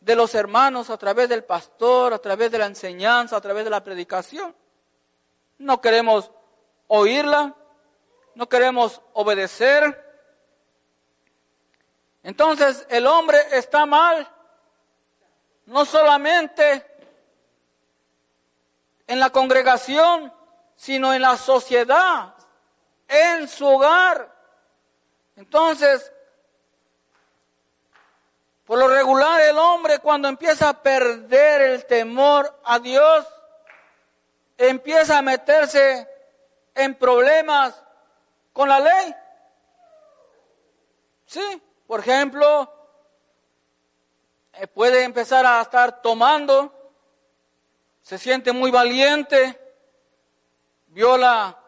de 0.00 0.16
los 0.16 0.34
hermanos, 0.34 0.90
a 0.90 0.96
través 0.96 1.28
del 1.28 1.44
pastor, 1.44 2.14
a 2.14 2.18
través 2.18 2.50
de 2.50 2.58
la 2.58 2.66
enseñanza, 2.66 3.36
a 3.36 3.40
través 3.40 3.64
de 3.64 3.70
la 3.70 3.82
predicación. 3.84 4.54
No 5.58 5.80
queremos 5.80 6.30
oírla, 6.86 7.54
no 8.34 8.48
queremos 8.48 9.00
obedecer. 9.12 10.08
Entonces 12.22 12.86
el 12.88 13.06
hombre 13.06 13.38
está 13.52 13.86
mal 13.86 14.28
no 15.66 15.84
solamente 15.84 16.84
en 19.06 19.20
la 19.20 19.30
congregación, 19.30 20.32
sino 20.74 21.12
en 21.12 21.22
la 21.22 21.36
sociedad, 21.36 22.34
en 23.06 23.46
su 23.48 23.66
hogar. 23.66 24.34
Entonces, 25.36 26.12
por 28.70 28.78
lo 28.78 28.86
regular 28.86 29.40
el 29.40 29.58
hombre 29.58 29.98
cuando 29.98 30.28
empieza 30.28 30.68
a 30.68 30.80
perder 30.80 31.60
el 31.60 31.86
temor 31.86 32.56
a 32.62 32.78
Dios, 32.78 33.26
empieza 34.56 35.18
a 35.18 35.22
meterse 35.22 36.06
en 36.76 36.94
problemas 36.94 37.74
con 38.52 38.68
la 38.68 38.78
ley. 38.78 39.14
Sí, 41.26 41.60
por 41.84 41.98
ejemplo, 41.98 42.72
eh, 44.52 44.68
puede 44.68 45.02
empezar 45.02 45.44
a 45.44 45.62
estar 45.62 46.00
tomando, 46.00 46.72
se 48.02 48.18
siente 48.18 48.52
muy 48.52 48.70
valiente, 48.70 49.60
viola 50.86 51.58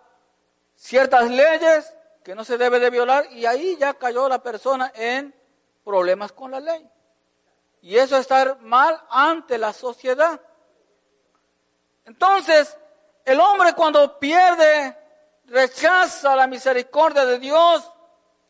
ciertas 0.76 1.28
leyes 1.28 1.96
que 2.22 2.36
no 2.36 2.44
se 2.44 2.56
debe 2.56 2.78
de 2.78 2.90
violar 2.90 3.26
y 3.32 3.44
ahí 3.44 3.76
ya 3.76 3.92
cayó 3.94 4.28
la 4.28 4.40
persona 4.40 4.92
en 4.94 5.34
problemas 5.82 6.30
con 6.30 6.52
la 6.52 6.60
ley. 6.60 6.91
Y 7.82 7.96
eso 7.96 8.16
es 8.16 8.22
estar 8.22 8.60
mal 8.60 8.98
ante 9.10 9.58
la 9.58 9.72
sociedad. 9.72 10.40
Entonces, 12.04 12.76
el 13.24 13.38
hombre 13.40 13.74
cuando 13.74 14.18
pierde, 14.18 14.96
rechaza 15.44 16.34
la 16.34 16.46
misericordia 16.46 17.24
de 17.26 17.38
Dios, 17.38 17.88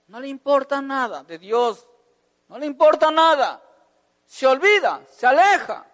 no 0.07 0.21
le 0.21 0.29
importa 0.29 0.81
nada 0.81 1.25
de 1.25 1.39
Dios, 1.39 1.87
no 2.49 2.59
le 2.59 2.67
importa 2.67 3.11
nada 3.11 3.63
se 4.33 4.47
olvida, 4.47 5.03
se 5.11 5.27
aleja, 5.27 5.85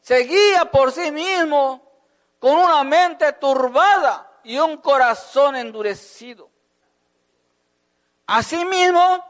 se 0.00 0.18
guía 0.18 0.70
por 0.70 0.92
sí 0.92 1.10
mismo 1.10 1.82
con 2.38 2.56
una 2.56 2.84
mente 2.84 3.32
turbada 3.32 4.30
y 4.44 4.60
un 4.60 4.76
corazón 4.76 5.56
endurecido. 5.56 6.48
Asimismo, 8.26 9.24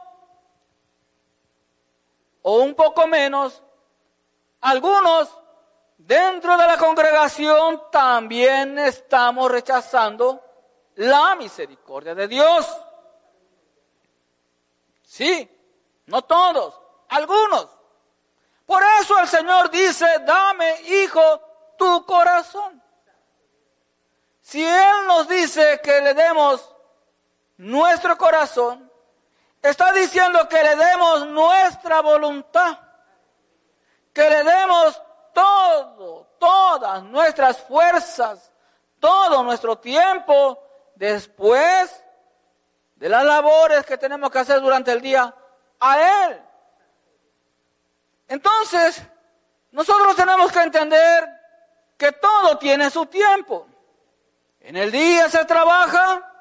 o 2.41 2.57
un 2.57 2.75
poco 2.75 3.07
menos, 3.07 3.61
algunos 4.61 5.29
dentro 5.97 6.57
de 6.57 6.67
la 6.67 6.77
congregación 6.77 7.83
también 7.91 8.77
estamos 8.79 9.51
rechazando 9.51 10.43
la 10.95 11.35
misericordia 11.35 12.15
de 12.15 12.27
Dios. 12.27 12.67
Sí, 15.03 15.49
no 16.07 16.21
todos, 16.23 16.79
algunos. 17.09 17.67
Por 18.65 18.83
eso 19.01 19.19
el 19.19 19.27
Señor 19.27 19.69
dice, 19.69 20.05
dame, 20.25 20.81
hijo, 20.83 21.21
tu 21.77 22.05
corazón. 22.05 22.81
Si 24.41 24.63
Él 24.63 25.07
nos 25.07 25.27
dice 25.27 25.79
que 25.83 26.01
le 26.01 26.13
demos 26.13 26.73
nuestro 27.57 28.17
corazón, 28.17 28.90
está 29.61 29.91
diciendo 29.93 30.47
que 30.49 30.63
le 30.63 30.75
demos 30.75 31.27
nuestra 31.27 32.01
voluntad, 32.01 32.77
que 34.13 34.29
le 34.29 34.43
demos 34.43 35.01
todo, 35.33 36.35
todas 36.39 37.03
nuestras 37.03 37.57
fuerzas, 37.61 38.51
todo 38.99 39.43
nuestro 39.43 39.77
tiempo 39.77 40.61
después 40.95 42.03
de 42.95 43.09
las 43.09 43.23
labores 43.23 43.85
que 43.85 43.97
tenemos 43.97 44.29
que 44.29 44.39
hacer 44.39 44.61
durante 44.61 44.91
el 44.91 45.01
día 45.01 45.33
a 45.79 46.27
Él. 46.27 46.41
Entonces, 48.27 49.01
nosotros 49.71 50.15
tenemos 50.15 50.51
que 50.51 50.61
entender 50.61 51.27
que 51.97 52.11
todo 52.13 52.57
tiene 52.57 52.89
su 52.89 53.05
tiempo. 53.05 53.67
En 54.59 54.75
el 54.75 54.91
día 54.91 55.27
se 55.29 55.43
trabaja, 55.45 56.31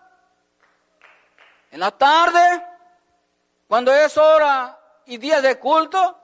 en 1.71 1.81
la 1.81 1.91
tarde, 1.91 2.70
cuando 3.71 3.95
es 3.95 4.19
hora 4.19 4.77
y 5.07 5.17
día 5.17 5.41
de 5.41 5.57
culto, 5.61 6.19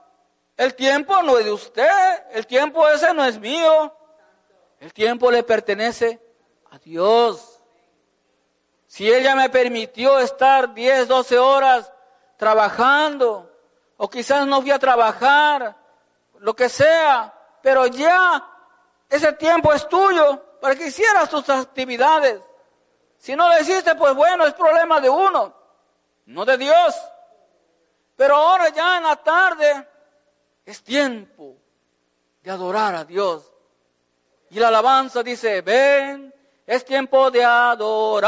el 0.57 0.75
tiempo 0.75 1.23
no 1.23 1.39
es 1.39 1.45
de 1.45 1.51
usted, 1.53 2.25
el 2.31 2.45
tiempo 2.45 2.85
ese 2.89 3.13
no 3.13 3.23
es 3.23 3.39
mío, 3.39 3.95
el 4.81 4.91
tiempo 4.91 5.31
le 5.31 5.43
pertenece 5.43 6.21
a 6.69 6.77
Dios. 6.77 7.63
Si 8.85 9.09
ella 9.09 9.33
me 9.33 9.49
permitió 9.49 10.19
estar 10.19 10.73
10, 10.73 11.07
12 11.07 11.39
horas 11.39 11.89
trabajando, 12.35 13.49
o 13.95 14.09
quizás 14.09 14.45
no 14.45 14.61
fui 14.61 14.71
a 14.71 14.77
trabajar, 14.77 15.73
lo 16.39 16.53
que 16.53 16.67
sea, 16.67 17.33
pero 17.61 17.87
ya 17.87 18.45
ese 19.09 19.31
tiempo 19.31 19.71
es 19.71 19.87
tuyo 19.87 20.59
para 20.59 20.75
que 20.75 20.87
hicieras 20.87 21.29
tus 21.29 21.49
actividades. 21.49 22.41
Si 23.17 23.37
no 23.37 23.47
lo 23.47 23.57
hiciste, 23.57 23.95
pues 23.95 24.13
bueno, 24.15 24.45
es 24.45 24.53
problema 24.53 24.99
de 24.99 25.09
uno, 25.09 25.55
no 26.25 26.43
de 26.43 26.57
Dios. 26.57 26.93
Pero 28.17 28.35
ahora 28.35 28.67
ya 28.69 28.97
en 28.97 29.03
la 29.03 29.15
tarde 29.15 29.87
es 30.65 30.83
tiempo 30.83 31.55
de 32.41 32.51
adorar 32.51 32.95
a 32.95 33.05
Dios. 33.05 33.49
Y 34.49 34.59
la 34.59 34.69
alabanza 34.69 35.21
dice, 35.21 35.61
ven, 35.61 36.33
es 36.65 36.83
tiempo 36.83 37.29
de 37.29 37.45
adorarle. 37.45 38.23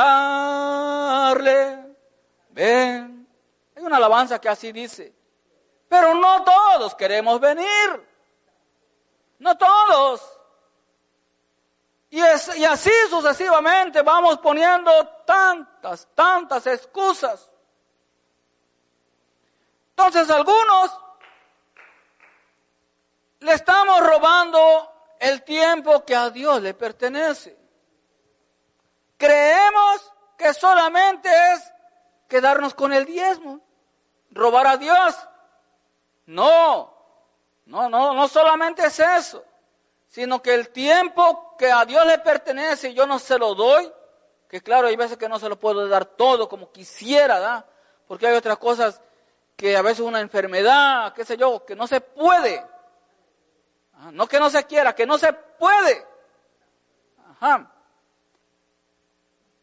Ven. 2.50 3.28
Hay 3.76 3.84
una 3.84 3.98
alabanza 3.98 4.40
que 4.40 4.48
así 4.50 4.72
dice. 4.72 5.12
Pero 5.88 6.14
no 6.14 6.44
todos 6.44 6.94
queremos 6.94 7.40
venir. 7.40 8.08
No 9.40 9.58
todos. 9.58 10.22
Y, 12.12 12.22
es, 12.22 12.56
y 12.58 12.64
así 12.64 12.92
sucesivamente 13.10 14.04
vamos 14.04 14.38
poniendo 14.38 14.92
tantas, 15.26 16.08
tantas 16.14 16.68
excusas. 16.68 17.49
Entonces 20.00 20.30
algunos 20.30 20.98
le 23.42 23.52
estamos 23.52 24.00
robando 24.00 25.18
el 25.20 25.44
tiempo 25.44 26.06
que 26.06 26.16
a 26.16 26.30
Dios 26.30 26.62
le 26.62 26.74
pertenece. 26.74 27.60
Creemos 29.18 30.14
que 30.38 30.54
solamente 30.54 31.30
es 31.52 31.74
quedarnos 32.30 32.74
con 32.74 32.94
el 32.94 33.06
diezmo, 33.06 33.60
robar 34.32 34.68
a 34.68 34.78
Dios. 34.78 35.18
No, 36.28 36.96
no, 37.66 37.90
no, 37.90 38.14
no 38.14 38.28
solamente 38.30 38.86
es 38.86 39.02
eso, 39.02 39.44
sino 40.08 40.42
que 40.42 40.54
el 40.54 40.70
tiempo 40.70 41.58
que 41.58 41.70
a 41.74 41.84
Dios 41.84 42.06
le 42.06 42.20
pertenece 42.20 42.94
yo 42.94 43.06
no 43.06 43.20
se 43.20 43.38
lo 43.38 43.54
doy, 43.54 43.92
que 44.48 44.62
claro, 44.62 44.88
hay 44.88 44.96
veces 44.96 45.18
que 45.18 45.28
no 45.28 45.40
se 45.40 45.50
lo 45.50 45.60
puedo 45.60 45.90
dar 45.90 46.06
todo 46.06 46.48
como 46.48 46.72
quisiera, 46.72 47.42
¿da? 47.42 47.66
porque 48.08 48.28
hay 48.28 48.38
otras 48.38 48.58
cosas 48.60 49.02
que 49.60 49.76
a 49.76 49.82
veces 49.82 50.00
una 50.00 50.22
enfermedad, 50.22 51.14
qué 51.14 51.26
sé 51.26 51.36
yo, 51.36 51.66
que 51.66 51.76
no 51.76 51.86
se 51.86 52.00
puede. 52.00 52.66
Ah, 53.96 54.10
no 54.10 54.26
que 54.26 54.40
no 54.40 54.50
se 54.50 54.64
quiera, 54.64 54.96
que 54.96 55.06
no 55.06 55.18
se 55.18 55.34
puede. 55.34 56.08
Ajá. 57.30 57.70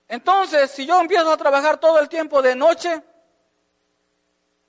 Entonces, 0.07 0.71
si 0.71 0.85
yo 0.85 1.01
empiezo 1.01 1.33
a 1.33 1.37
trabajar 1.39 1.79
todo 1.79 1.99
el 1.99 2.11
tiempo 2.11 2.43
de 2.43 2.55
noche, 2.55 3.03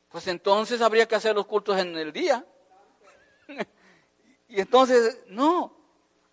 pues 0.07 0.25
entonces 0.27 0.81
habría 0.81 1.05
que 1.05 1.15
hacer 1.15 1.35
los 1.35 1.45
cultos 1.45 1.77
en 1.77 1.93
el 1.97 2.13
día. 2.13 2.45
y 4.47 4.61
entonces, 4.61 5.23
no, 5.27 5.75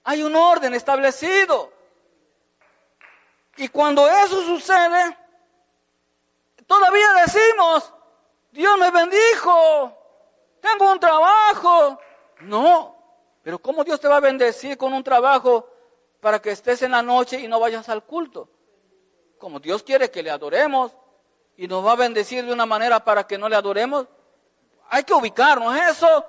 hay 0.05 0.23
un 0.23 0.37
orden 0.37 0.73
establecido. 0.73 1.73
Y 3.57 3.67
cuando 3.67 4.09
eso 4.09 4.41
sucede, 4.43 5.19
todavía 6.69 7.13
decimos, 7.25 7.93
Dios 8.55 8.79
me 8.79 8.88
bendijo, 8.93 9.93
tengo 10.61 10.93
un 10.93 11.01
trabajo. 11.01 11.99
No, 12.43 12.97
pero 13.43 13.59
¿cómo 13.59 13.83
Dios 13.83 13.99
te 13.99 14.07
va 14.07 14.19
a 14.19 14.21
bendecir 14.21 14.79
con 14.79 14.93
un 14.93 15.03
trabajo 15.03 15.69
para 16.21 16.40
que 16.40 16.53
estés 16.53 16.83
en 16.83 16.93
la 16.93 17.03
noche 17.03 17.40
y 17.40 17.49
no 17.49 17.59
vayas 17.59 17.88
al 17.88 18.05
culto? 18.05 18.49
Como 19.38 19.59
Dios 19.59 19.83
quiere 19.83 20.09
que 20.09 20.23
le 20.23 20.31
adoremos 20.31 20.93
y 21.57 21.67
nos 21.67 21.85
va 21.85 21.93
a 21.93 21.97
bendecir 21.97 22.47
de 22.47 22.53
una 22.53 22.64
manera 22.64 23.05
para 23.05 23.27
que 23.27 23.37
no 23.37 23.49
le 23.49 23.57
adoremos, 23.57 24.07
hay 24.88 25.03
que 25.03 25.14
ubicarnos. 25.14 25.77
Eso 25.77 26.25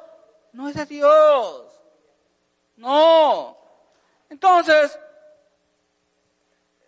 no 0.51 0.67
es 0.67 0.73
de 0.73 0.85
Dios. 0.88 1.65
No. 2.75 3.55
Entonces, 4.31 4.97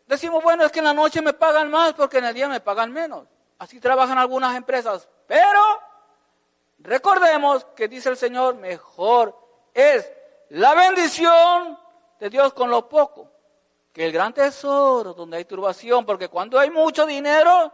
decimos, 0.07 0.43
bueno, 0.43 0.65
es 0.65 0.71
que 0.71 0.79
en 0.79 0.85
la 0.85 0.93
noche 0.95 1.21
me 1.21 1.33
pagan 1.33 1.69
más 1.69 1.93
porque 1.93 2.17
en 2.17 2.25
el 2.25 2.33
día 2.33 2.47
me 2.47 2.59
pagan 2.59 2.91
menos. 2.91 3.27
Así 3.59 3.79
trabajan 3.79 4.17
algunas 4.17 4.55
empresas. 4.57 5.07
Pero 5.27 5.81
recordemos 6.79 7.65
que 7.75 7.87
dice 7.87 8.09
el 8.09 8.17
Señor, 8.17 8.55
mejor 8.55 9.37
es 9.73 10.11
la 10.49 10.73
bendición 10.73 11.77
de 12.19 12.29
Dios 12.29 12.53
con 12.53 12.69
lo 12.69 12.87
poco 12.87 13.29
que 13.97 14.05
el 14.05 14.11
gran 14.11 14.31
tesoro 14.31 15.15
donde 15.15 15.37
hay 15.37 15.45
turbación, 15.45 16.05
porque 16.05 16.29
cuando 16.29 16.59
hay 16.59 16.69
mucho 16.69 17.03
dinero, 17.03 17.71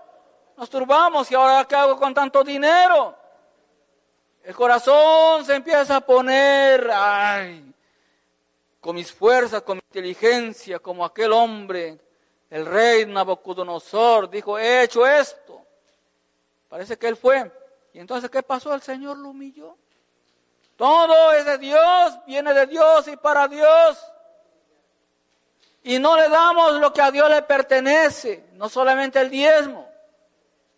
nos 0.56 0.70
turbamos 0.70 1.30
y 1.30 1.36
ahora 1.36 1.66
qué 1.66 1.76
hago 1.76 2.00
con 2.00 2.14
tanto 2.14 2.46
dinero. 2.46 3.14
El 4.42 4.56
corazón 4.56 5.44
se 5.44 5.56
empieza 5.56 5.98
a 5.98 6.02
poner, 6.02 6.90
ay, 6.94 7.74
con 8.80 8.96
mis 8.96 9.12
fuerzas, 9.12 9.64
con 9.64 9.78
mi 9.78 9.82
inteligencia, 9.86 10.80
como 10.80 11.04
aquel 11.04 11.34
hombre, 11.34 12.00
el 12.50 12.66
rey 12.66 13.06
Nabucodonosor, 13.06 14.30
dijo, 14.30 14.58
he 14.58 14.84
hecho 14.84 15.06
esto. 15.06 15.63
Parece 16.74 16.98
que 16.98 17.08
él 17.08 17.16
fue. 17.16 17.52
Y 17.94 18.00
entonces, 18.00 18.32
¿qué 18.32 18.42
pasó? 18.42 18.74
El 18.74 18.82
Señor 18.82 19.20
lo 19.20 19.30
humilló. 19.30 19.78
Todo 20.76 21.32
es 21.34 21.46
de 21.46 21.60
Dios, 21.60 22.18
viene 22.26 22.52
de 22.52 22.66
Dios 22.66 23.08
y 23.10 23.16
para 23.16 23.48
Dios. 23.48 24.04
Y 25.84 26.00
no 26.00 26.18
le 26.18 26.30
damos 26.30 26.74
lo 26.80 26.92
que 26.92 27.04
a 27.04 27.12
Dios 27.12 27.30
le 27.30 27.44
pertenece, 27.44 28.50
no 28.54 28.70
solamente 28.70 29.22
el 29.22 29.30
diezmo, 29.30 29.88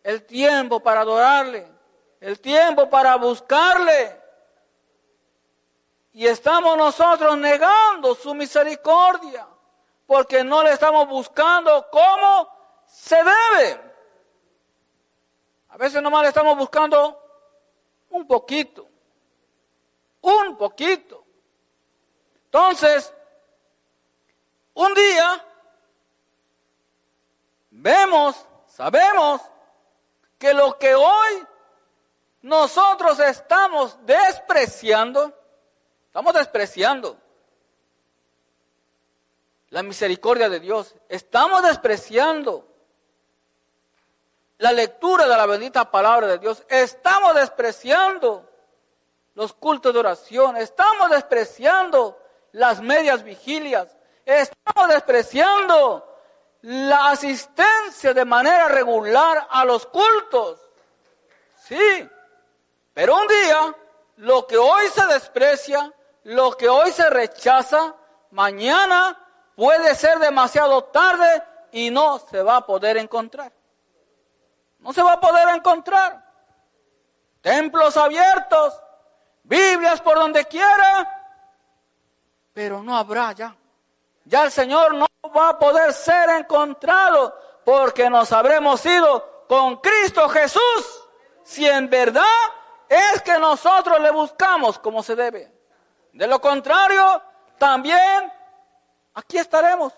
el 0.04 0.26
tiempo 0.26 0.82
para 0.82 1.00
adorarle, 1.00 1.66
el 2.20 2.42
tiempo 2.42 2.90
para 2.90 3.16
buscarle. 3.16 4.20
Y 6.12 6.28
estamos 6.28 6.76
nosotros 6.76 7.38
negando 7.38 8.16
su 8.16 8.36
misericordia, 8.36 9.48
porque 10.06 10.44
no 10.44 10.62
le 10.62 10.74
estamos 10.74 11.08
buscando 11.08 11.88
como 11.90 12.50
se 12.86 13.16
debe. 13.16 13.85
A 15.76 15.78
veces 15.78 16.02
nomás 16.02 16.26
estamos 16.26 16.58
buscando 16.58 17.22
un 18.12 18.26
poquito, 18.26 18.88
un 20.22 20.56
poquito. 20.56 21.26
Entonces, 22.46 23.14
un 24.74 24.94
día 24.94 25.46
vemos, 27.72 28.38
sabemos 28.68 29.42
que 30.38 30.54
lo 30.54 30.80
que 30.80 30.96
hoy 30.96 31.46
nosotros 32.44 33.20
estamos 33.20 33.98
despreciando, 34.06 35.38
estamos 36.06 36.34
despreciando 36.36 37.18
la 39.72 39.84
misericordia 39.84 40.48
de 40.48 40.62
Dios, 40.62 40.96
estamos 41.10 41.64
despreciando 41.64 42.66
la 44.58 44.72
lectura 44.72 45.28
de 45.28 45.36
la 45.36 45.46
bendita 45.46 45.90
palabra 45.90 46.28
de 46.28 46.40
Dios. 46.40 46.64
Estamos 46.70 47.36
despreciando 47.36 48.50
los 49.34 49.54
cultos 49.54 49.94
de 49.94 50.00
oración, 50.00 50.58
estamos 50.58 51.10
despreciando 51.10 52.18
las 52.54 52.82
medias 52.82 53.24
vigilias, 53.24 53.96
estamos 54.26 54.90
despreciando 54.90 56.08
la 56.62 57.10
asistencia 57.10 58.14
de 58.14 58.26
manera 58.26 58.70
regular 58.70 59.48
a 59.50 59.66
los 59.66 59.86
cultos. 59.88 60.60
Sí, 61.58 62.10
pero 62.94 63.16
un 63.18 63.28
día 63.28 63.76
lo 64.18 64.48
que 64.48 64.58
hoy 64.58 64.88
se 64.94 65.06
desprecia, 65.08 65.92
lo 66.24 66.56
que 66.56 66.70
hoy 66.70 66.92
se 66.92 67.10
rechaza, 67.10 67.94
mañana 68.32 69.20
puede 69.56 69.96
ser 69.96 70.20
demasiado 70.20 70.86
tarde 70.86 71.44
y 71.72 71.90
no 71.92 72.20
se 72.20 72.42
va 72.42 72.58
a 72.58 72.66
poder 72.66 72.98
encontrar. 72.98 73.52
No 74.86 74.94
se 74.94 75.02
va 75.02 75.14
a 75.14 75.20
poder 75.20 75.50
encontrar. 75.50 76.24
Templos 77.42 77.98
abiertos, 77.98 78.80
Biblias 79.42 80.00
por 80.00 80.16
donde 80.16 80.46
quiera, 80.46 81.24
pero 82.54 82.84
no 82.84 82.96
habrá 82.96 83.32
ya. 83.32 83.56
Ya 84.26 84.44
el 84.44 84.52
Señor 84.52 84.94
no 84.94 85.08
va 85.36 85.50
a 85.50 85.58
poder 85.58 85.92
ser 85.92 86.30
encontrado 86.30 87.36
porque 87.66 88.12
nos 88.12 88.32
habremos 88.32 88.86
ido 88.86 89.46
con 89.50 89.78
Cristo 89.78 90.30
Jesús 90.30 91.04
si 91.44 91.68
en 91.68 91.90
verdad 91.90 92.24
es 92.88 93.24
que 93.24 93.40
nosotros 93.40 94.00
le 94.00 94.12
buscamos 94.12 94.78
como 94.78 95.02
se 95.02 95.16
debe. 95.16 95.52
De 96.14 96.28
lo 96.28 96.40
contrario, 96.40 97.24
también 97.58 98.32
aquí 99.16 99.40
estaremos 99.40 99.94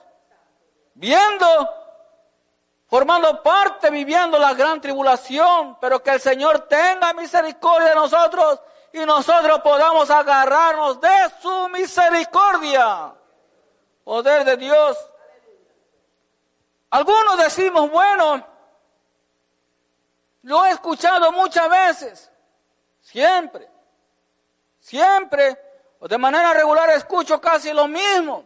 viendo 0.93 1.76
formando 2.87 3.43
parte, 3.43 3.89
viviendo 3.89 4.39
la 4.39 4.53
gran 4.53 4.79
tribulación, 4.79 5.77
pero 5.79 6.01
que 6.01 6.11
el 6.11 6.21
Señor 6.21 6.67
tenga 6.67 7.13
misericordia 7.13 7.89
de 7.89 7.95
nosotros 7.95 8.61
y 8.93 8.99
nosotros 9.05 9.59
podamos 9.61 10.09
agarrarnos 10.09 10.99
de 10.99 11.31
su 11.41 11.69
misericordia. 11.69 13.13
Poder 14.03 14.45
de 14.45 14.55
Dios. 14.55 14.97
Algunos 16.89 17.37
decimos, 17.37 17.91
bueno, 17.91 18.45
lo 20.43 20.65
he 20.65 20.71
escuchado 20.71 21.29
muchas 21.33 21.69
veces, 21.69 22.31
siempre, 23.01 23.69
siempre, 24.79 25.61
o 25.99 26.07
de 26.07 26.17
manera 26.17 26.53
regular 26.53 26.89
escucho 26.91 27.41
casi 27.41 27.73
lo 27.73 27.85
mismo. 27.85 28.45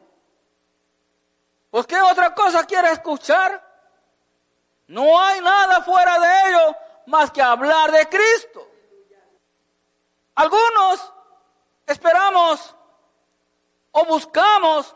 Pues 1.69 1.85
¿qué 1.85 2.01
otra 2.01 2.33
cosa 2.33 2.65
quiere 2.65 2.91
escuchar? 2.91 3.70
No 4.91 5.17
hay 5.17 5.39
nada 5.39 5.81
fuera 5.83 6.19
de 6.19 6.49
ello 6.49 6.75
más 7.05 7.31
que 7.31 7.41
hablar 7.41 7.93
de 7.93 8.09
Cristo. 8.09 8.67
Algunos 10.35 11.13
esperamos 11.87 12.75
o 13.91 14.03
buscamos, 14.03 14.93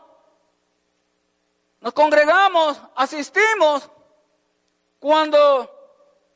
nos 1.80 1.94
congregamos, 1.94 2.78
asistimos 2.94 3.90
cuando 4.98 5.70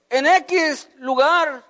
en 0.08 0.26
X 0.26 0.88
lugar 0.96 1.62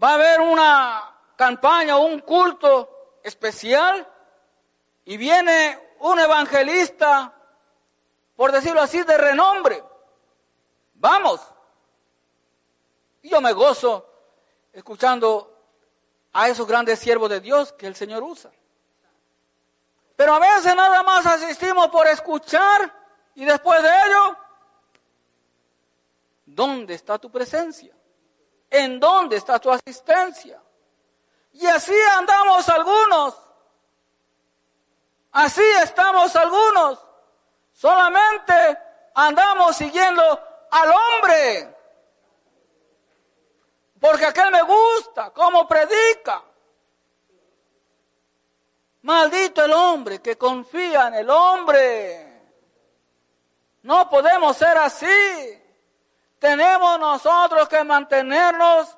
va 0.00 0.10
a 0.10 0.14
haber 0.14 0.40
una 0.40 1.16
campaña 1.34 1.96
o 1.96 2.06
un 2.06 2.20
culto 2.20 3.18
especial 3.24 4.06
y 5.04 5.16
viene 5.16 5.96
un 5.98 6.20
evangelista, 6.20 7.34
por 8.36 8.52
decirlo 8.52 8.82
así, 8.82 9.02
de 9.02 9.18
renombre. 9.18 9.82
Vamos. 11.02 11.40
Y 13.22 13.28
yo 13.28 13.40
me 13.40 13.52
gozo 13.52 14.08
escuchando 14.72 15.52
a 16.32 16.48
esos 16.48 16.64
grandes 16.64 17.00
siervos 17.00 17.28
de 17.28 17.40
Dios 17.40 17.72
que 17.72 17.88
el 17.88 17.96
Señor 17.96 18.22
usa. 18.22 18.52
Pero 20.14 20.34
a 20.34 20.38
veces 20.38 20.76
nada 20.76 21.02
más 21.02 21.26
asistimos 21.26 21.88
por 21.88 22.06
escuchar 22.06 22.94
y 23.34 23.44
después 23.44 23.82
de 23.82 23.88
ello, 23.88 24.36
¿dónde 26.46 26.94
está 26.94 27.18
tu 27.18 27.32
presencia? 27.32 27.92
¿En 28.70 29.00
dónde 29.00 29.38
está 29.38 29.58
tu 29.58 29.72
asistencia? 29.72 30.62
Y 31.54 31.66
así 31.66 31.96
andamos 32.16 32.68
algunos. 32.68 33.36
Así 35.32 35.64
estamos 35.82 36.36
algunos. 36.36 37.04
Solamente 37.72 38.78
andamos 39.16 39.74
siguiendo 39.74 40.51
al 40.72 40.90
hombre. 40.90 41.76
Porque 44.00 44.26
aquel 44.26 44.50
me 44.50 44.62
gusta, 44.62 45.30
como 45.30 45.68
predica. 45.68 46.42
Maldito 49.02 49.64
el 49.64 49.72
hombre 49.72 50.20
que 50.20 50.36
confía 50.36 51.08
en 51.08 51.14
el 51.14 51.30
hombre. 51.30 52.42
No 53.82 54.08
podemos 54.08 54.56
ser 54.56 54.76
así. 54.78 55.62
Tenemos 56.38 56.98
nosotros 56.98 57.68
que 57.68 57.84
mantenernos 57.84 58.96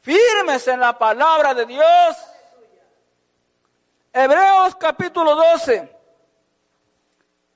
firmes 0.00 0.66
en 0.66 0.80
la 0.80 0.98
palabra 0.98 1.54
de 1.54 1.66
Dios. 1.66 2.16
Hebreos 4.12 4.74
capítulo 4.76 5.36
12. 5.36 5.98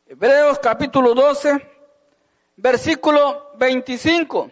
Hebreos 0.08 0.58
capítulo 0.60 1.14
12, 1.14 1.75
versículo 2.56 3.52
25. 3.56 4.50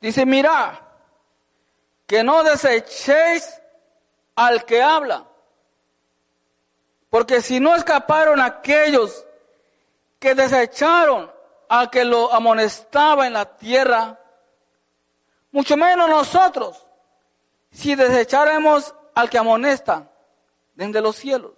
Dice, 0.00 0.26
mira, 0.26 0.80
que 2.06 2.22
no 2.22 2.42
desechéis 2.42 3.60
al 4.36 4.64
que 4.64 4.82
habla. 4.82 5.26
Porque 7.10 7.40
si 7.40 7.58
no 7.60 7.74
escaparon 7.74 8.40
aquellos 8.40 9.24
que 10.18 10.34
desecharon 10.34 11.32
al 11.68 11.90
que 11.90 12.04
lo 12.04 12.32
amonestaba 12.32 13.26
en 13.26 13.32
la 13.32 13.56
tierra, 13.56 14.18
mucho 15.50 15.76
menos 15.76 16.08
nosotros, 16.08 16.86
si 17.70 17.94
desecharemos 17.94 18.94
al 19.14 19.30
que 19.30 19.38
amonesta 19.38 20.10
desde 20.74 21.00
los 21.00 21.16
cielos. 21.16 21.52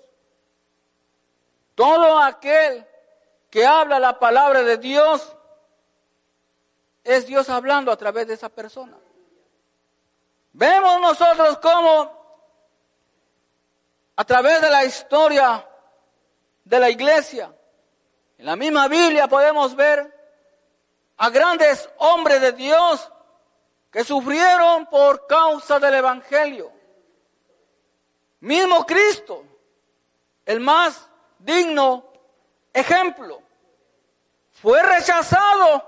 Todo 1.74 2.18
aquel 2.18 2.86
que 3.50 3.66
habla 3.66 3.98
la 3.98 4.18
palabra 4.18 4.62
de 4.62 4.78
Dios 4.78 5.36
es 7.02 7.26
Dios 7.26 7.48
hablando 7.48 7.90
a 7.90 7.96
través 7.96 8.28
de 8.28 8.34
esa 8.34 8.48
persona. 8.48 8.96
Vemos 10.52 11.00
nosotros 11.00 11.58
cómo 11.58 12.20
a 14.16 14.24
través 14.24 14.60
de 14.60 14.70
la 14.70 14.84
historia 14.84 15.66
de 16.64 16.78
la 16.78 16.90
iglesia, 16.90 17.54
en 18.38 18.46
la 18.46 18.56
misma 18.56 18.86
Biblia 18.86 19.28
podemos 19.28 19.74
ver 19.74 20.18
a 21.16 21.30
grandes 21.30 21.88
hombres 21.98 22.40
de 22.40 22.52
Dios 22.52 23.10
que 23.90 24.04
sufrieron 24.04 24.86
por 24.86 25.26
causa 25.26 25.78
del 25.80 25.94
Evangelio. 25.94 26.70
Mismo 28.40 28.86
Cristo, 28.86 29.44
el 30.46 30.60
más 30.60 31.08
digno 31.38 32.10
ejemplo, 32.72 33.39
fue 34.62 34.82
rechazado. 34.82 35.86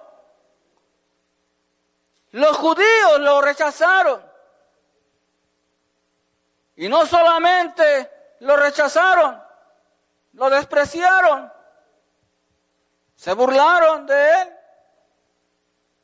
Los 2.33 2.57
judíos 2.57 3.21
lo 3.21 3.41
rechazaron. 3.41 4.23
Y 6.77 6.89
no 6.89 7.07
solamente 7.07 8.37
lo 8.41 8.57
rechazaron, 8.57 9.41
lo 10.33 10.51
despreciaron, 10.51 11.53
se 13.15 13.35
burlaron 13.35 14.07
de 14.07 14.33
él. 14.43 14.57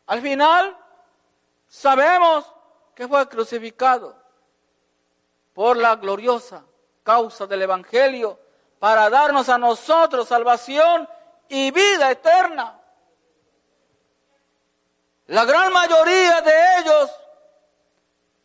Al 0.06 0.20
final 0.20 0.76
sabemos 1.66 2.52
que 2.94 3.08
fue 3.08 3.28
crucificado 3.28 4.14
por 5.54 5.76
la 5.76 5.96
gloriosa 5.96 6.62
causa 7.02 7.46
del 7.46 7.62
Evangelio 7.62 8.38
para 8.78 9.08
darnos 9.08 9.48
a 9.48 9.58
nosotros 9.58 10.28
salvación 10.28 11.08
y 11.48 11.70
vida 11.70 12.10
eterna. 12.10 12.78
La 15.26 15.44
gran 15.44 15.72
mayoría 15.72 16.40
de 16.40 16.78
ellos 16.78 17.10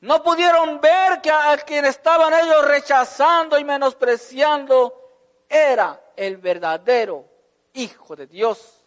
no 0.02 0.22
pudieron 0.22 0.82
ver 0.82 1.22
que 1.22 1.32
a 1.32 1.56
quien 1.58 1.86
estaban 1.86 2.34
ellos 2.34 2.66
rechazando 2.66 3.58
y 3.58 3.64
menospreciando 3.64 4.94
era 5.48 6.00
el 6.16 6.38
verdadero 6.38 7.26
Hijo 7.76 8.16
de 8.16 8.28
Dios. 8.28 8.86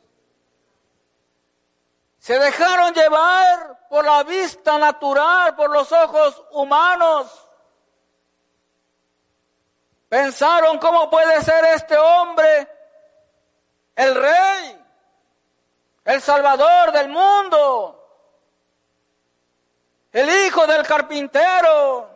Se 2.18 2.38
dejaron 2.38 2.92
llevar 2.92 3.88
por 3.88 4.04
la 4.04 4.22
vista 4.24 4.78
natural, 4.78 5.56
por 5.56 5.70
los 5.70 5.90
ojos 5.90 6.44
humanos. 6.52 7.48
Pensaron 10.08 10.78
cómo 10.78 11.08
puede 11.08 11.42
ser 11.42 11.64
este 11.66 11.96
hombre 11.96 12.75
el 13.96 14.14
rey, 14.14 14.84
el 16.04 16.20
salvador 16.20 16.92
del 16.92 17.08
mundo, 17.08 17.92
el 20.12 20.46
hijo 20.46 20.66
del 20.66 20.86
carpintero, 20.86 22.10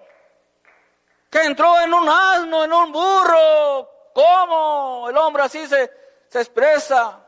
que 1.30 1.42
entró 1.42 1.80
en 1.80 1.92
un 1.94 2.08
asno, 2.08 2.64
en 2.64 2.72
un 2.72 2.92
burro. 2.92 3.88
¿Cómo 4.12 5.08
el 5.08 5.16
hombre 5.16 5.44
así 5.44 5.66
se, 5.66 5.90
se 6.28 6.40
expresa? 6.40 7.20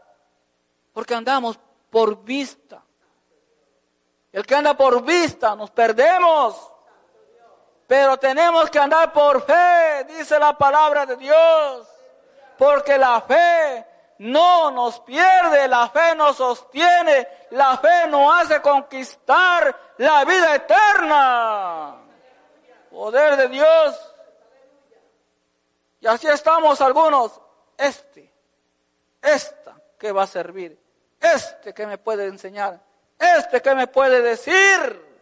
Porque 0.92 1.14
andamos 1.14 1.58
por 1.88 2.22
vista. 2.22 2.82
El 4.32 4.44
que 4.44 4.54
anda 4.54 4.74
por 4.74 5.02
vista 5.02 5.54
nos 5.54 5.70
perdemos. 5.70 6.70
Pero 7.86 8.16
tenemos 8.16 8.70
que 8.70 8.78
andar 8.78 9.12
por 9.12 9.42
fe, 9.44 10.04
dice 10.04 10.38
la 10.38 10.56
palabra 10.56 11.06
de 11.06 11.16
Dios. 11.16 11.86
Porque 12.58 12.98
la 12.98 13.20
fe 13.20 13.91
no 14.22 14.70
nos 14.70 15.00
pierde, 15.00 15.68
la 15.68 15.88
fe 15.88 16.14
nos 16.14 16.37
sostiene, 16.37 17.28
la 17.50 17.76
fe 17.78 18.06
nos 18.08 18.35
hace 18.35 18.61
conquistar 18.61 19.94
la 19.98 20.24
vida 20.24 20.54
eterna. 20.54 21.96
Poder 22.90 23.37
de 23.37 23.48
Dios. 23.48 24.14
Y 26.00 26.06
así 26.06 26.26
estamos 26.26 26.80
algunos. 26.80 27.40
Este, 27.76 28.32
esta 29.20 29.76
que 29.98 30.12
va 30.12 30.24
a 30.24 30.26
servir 30.26 30.82
este 31.22 31.72
que 31.72 31.87
me 31.87 31.98
puede 31.98 32.26
enseñar, 32.26 32.80
este 33.18 33.62
que 33.62 33.74
me 33.74 33.87
puede 33.87 34.20
decir. 34.20 35.12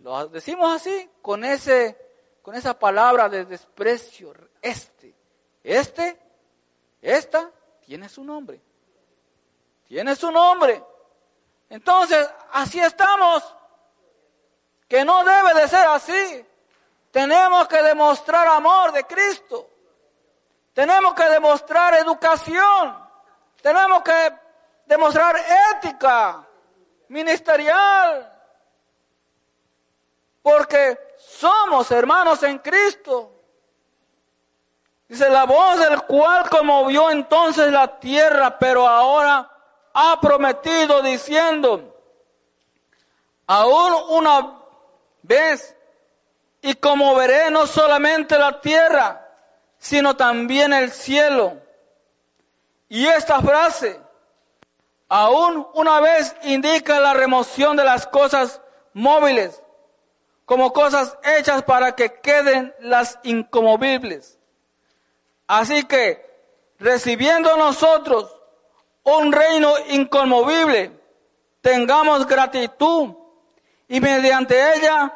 Lo 0.00 0.28
decimos 0.28 0.74
así, 0.74 1.10
con 1.22 1.44
ese, 1.44 1.96
con 2.42 2.54
esa 2.54 2.78
palabra 2.78 3.28
de 3.28 3.44
desprecio, 3.44 4.32
este, 4.60 5.14
este, 5.62 6.18
esta, 7.00 7.50
tiene 7.84 8.08
su 8.08 8.24
nombre. 8.24 8.60
Tiene 9.86 10.16
su 10.16 10.30
nombre. 10.30 10.82
Entonces, 11.68 12.28
así 12.52 12.80
estamos. 12.80 13.42
Que 14.88 15.04
no 15.04 15.24
debe 15.24 15.54
de 15.54 15.68
ser 15.68 15.86
así. 15.86 16.46
Tenemos 17.10 17.66
que 17.68 17.82
demostrar 17.82 18.46
amor 18.48 18.92
de 18.92 19.04
Cristo. 19.04 19.68
Tenemos 20.72 21.14
que 21.14 21.24
demostrar 21.30 21.94
educación. 21.94 22.96
Tenemos 23.62 24.02
que 24.02 24.32
demostrar 24.86 25.36
ética 25.74 26.46
ministerial. 27.08 28.32
Porque 30.42 31.16
somos 31.18 31.90
hermanos 31.90 32.42
en 32.42 32.58
Cristo. 32.58 33.35
Dice, 35.08 35.30
la 35.30 35.44
voz 35.44 35.78
del 35.78 36.02
cual 36.02 36.48
conmovió 36.50 37.10
entonces 37.10 37.70
la 37.70 37.98
tierra, 38.00 38.58
pero 38.58 38.88
ahora 38.88 39.50
ha 39.94 40.20
prometido 40.20 41.00
diciendo, 41.00 41.96
aún 43.46 43.92
una 44.08 44.58
vez, 45.22 45.76
y 46.60 46.74
conmoveré 46.74 47.50
no 47.50 47.66
solamente 47.66 48.36
la 48.36 48.60
tierra, 48.60 49.28
sino 49.78 50.16
también 50.16 50.72
el 50.72 50.90
cielo. 50.90 51.62
Y 52.88 53.06
esta 53.06 53.40
frase, 53.40 54.00
aún 55.08 55.66
una 55.74 56.00
vez 56.00 56.34
indica 56.42 56.98
la 56.98 57.14
remoción 57.14 57.76
de 57.76 57.84
las 57.84 58.06
cosas 58.06 58.60
móviles 58.92 59.62
como 60.44 60.72
cosas 60.72 61.18
hechas 61.24 61.62
para 61.64 61.94
que 61.94 62.20
queden 62.20 62.74
las 62.80 63.18
incomovibles. 63.24 64.35
Así 65.46 65.84
que, 65.84 66.24
recibiendo 66.78 67.56
nosotros 67.56 68.32
un 69.04 69.32
reino 69.32 69.72
inconmovible, 69.88 70.92
tengamos 71.60 72.26
gratitud 72.26 73.14
y 73.88 74.00
mediante 74.00 74.74
ella 74.74 75.14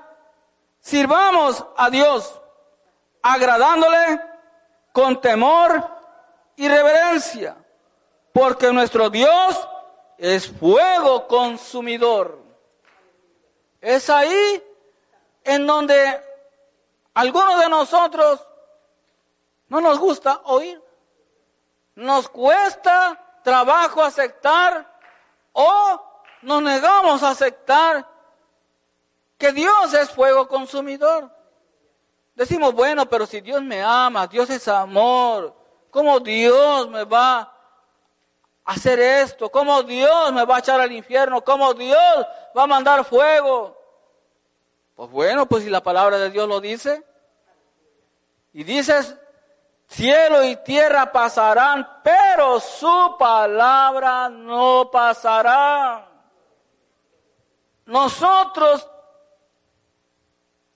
sirvamos 0.80 1.64
a 1.76 1.90
Dios, 1.90 2.40
agradándole 3.22 4.20
con 4.92 5.20
temor 5.20 5.88
y 6.56 6.68
reverencia, 6.68 7.56
porque 8.32 8.72
nuestro 8.72 9.10
Dios 9.10 9.68
es 10.18 10.48
fuego 10.48 11.26
consumidor. 11.26 12.38
Es 13.80 14.10
ahí 14.10 14.62
en 15.42 15.66
donde 15.66 16.20
algunos 17.14 17.58
de 17.58 17.68
nosotros 17.68 18.46
no 19.70 19.80
nos 19.80 19.98
gusta 19.98 20.42
oír. 20.44 20.82
Nos 21.94 22.28
cuesta 22.28 23.40
trabajo 23.42 24.02
aceptar 24.02 24.86
o 25.52 26.02
nos 26.42 26.62
negamos 26.62 27.22
a 27.22 27.30
aceptar 27.30 28.06
que 29.38 29.52
Dios 29.52 29.94
es 29.94 30.10
fuego 30.10 30.46
consumidor. 30.48 31.30
Decimos, 32.34 32.74
bueno, 32.74 33.08
pero 33.08 33.26
si 33.26 33.40
Dios 33.40 33.62
me 33.62 33.82
ama, 33.82 34.26
Dios 34.26 34.50
es 34.50 34.66
amor, 34.66 35.54
¿cómo 35.90 36.20
Dios 36.20 36.88
me 36.88 37.04
va 37.04 37.38
a 37.40 37.52
hacer 38.64 38.98
esto? 38.98 39.50
¿Cómo 39.50 39.82
Dios 39.82 40.32
me 40.32 40.44
va 40.44 40.56
a 40.56 40.60
echar 40.60 40.80
al 40.80 40.92
infierno? 40.92 41.42
¿Cómo 41.42 41.74
Dios 41.74 42.26
va 42.56 42.64
a 42.64 42.66
mandar 42.66 43.04
fuego? 43.04 43.76
Pues 44.96 45.10
bueno, 45.10 45.46
pues 45.46 45.64
si 45.64 45.70
la 45.70 45.82
palabra 45.82 46.18
de 46.18 46.30
Dios 46.30 46.48
lo 46.48 46.60
dice, 46.60 47.04
y 48.52 48.64
dices, 48.64 49.16
cielo 49.90 50.44
y 50.44 50.56
tierra 50.56 51.10
pasarán, 51.10 52.00
pero 52.02 52.60
su 52.60 53.16
palabra 53.18 54.28
no 54.28 54.88
pasará. 54.90 56.06
Nosotros 57.86 58.88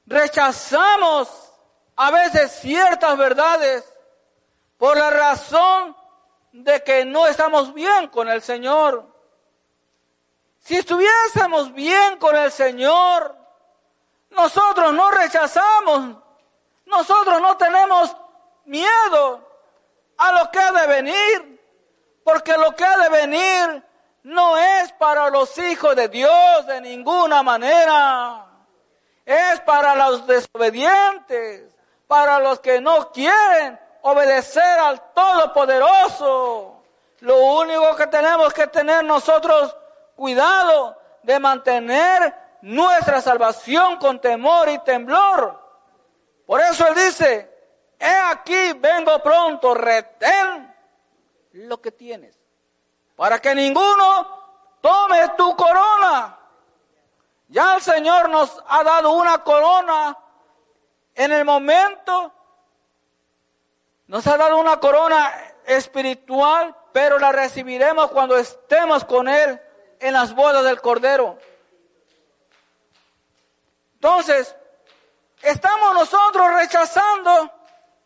rechazamos 0.04 1.52
a 1.94 2.10
veces 2.10 2.50
ciertas 2.60 3.16
verdades 3.16 3.94
por 4.76 4.96
la 4.96 5.10
razón 5.10 5.96
de 6.50 6.82
que 6.82 7.04
no 7.04 7.28
estamos 7.28 7.72
bien 7.72 8.08
con 8.08 8.28
el 8.28 8.42
Señor. 8.42 9.06
Si 10.58 10.76
estuviésemos 10.76 11.72
bien 11.72 12.18
con 12.18 12.34
el 12.36 12.50
Señor, 12.50 13.36
nosotros 14.30 14.92
no 14.92 15.08
rechazamos, 15.12 16.16
nosotros 16.86 17.40
no 17.40 17.56
tenemos 17.56 18.16
miedo 18.66 19.40
a 20.16 20.32
lo 20.32 20.50
que 20.50 20.58
ha 20.58 20.72
de 20.72 20.86
venir, 20.86 21.60
porque 22.24 22.56
lo 22.56 22.74
que 22.74 22.84
ha 22.84 22.96
de 22.98 23.08
venir 23.08 23.84
no 24.24 24.56
es 24.56 24.92
para 24.92 25.28
los 25.28 25.56
hijos 25.58 25.94
de 25.94 26.08
Dios 26.08 26.66
de 26.66 26.80
ninguna 26.80 27.42
manera. 27.42 28.46
Es 29.24 29.60
para 29.60 29.94
los 29.94 30.26
desobedientes, 30.26 31.74
para 32.06 32.38
los 32.38 32.60
que 32.60 32.80
no 32.80 33.10
quieren 33.10 33.78
obedecer 34.02 34.78
al 34.80 35.12
Todopoderoso. 35.12 36.82
Lo 37.20 37.36
único 37.38 37.96
que 37.96 38.06
tenemos 38.06 38.52
que 38.52 38.66
tener 38.66 39.04
nosotros 39.04 39.76
cuidado 40.14 40.96
de 41.22 41.38
mantener 41.38 42.34
nuestra 42.60 43.20
salvación 43.20 43.96
con 43.96 44.20
temor 44.20 44.68
y 44.68 44.78
temblor. 44.80 45.60
Por 46.46 46.60
eso 46.60 46.86
él 46.86 46.94
dice, 46.94 47.53
he 48.04 48.18
aquí, 48.30 48.72
vengo 48.74 49.18
pronto, 49.20 49.74
retén 49.74 50.74
lo 51.52 51.80
que 51.80 51.92
tienes 51.92 52.38
para 53.16 53.40
que 53.40 53.54
ninguno 53.54 54.76
tome 54.80 55.28
tu 55.36 55.56
corona. 55.56 56.38
Ya 57.48 57.76
el 57.76 57.82
Señor 57.82 58.28
nos 58.28 58.62
ha 58.66 58.82
dado 58.82 59.12
una 59.12 59.42
corona 59.44 60.18
en 61.14 61.32
el 61.32 61.44
momento, 61.44 62.32
nos 64.08 64.26
ha 64.26 64.36
dado 64.36 64.58
una 64.58 64.80
corona 64.80 65.32
espiritual, 65.64 66.74
pero 66.92 67.18
la 67.18 67.32
recibiremos 67.32 68.10
cuando 68.10 68.36
estemos 68.36 69.04
con 69.04 69.28
Él 69.28 69.60
en 70.00 70.12
las 70.12 70.34
bodas 70.34 70.64
del 70.64 70.80
Cordero. 70.80 71.38
Entonces, 73.94 74.54
estamos 75.40 75.94
nosotros 75.94 76.52
rechazando 76.54 77.50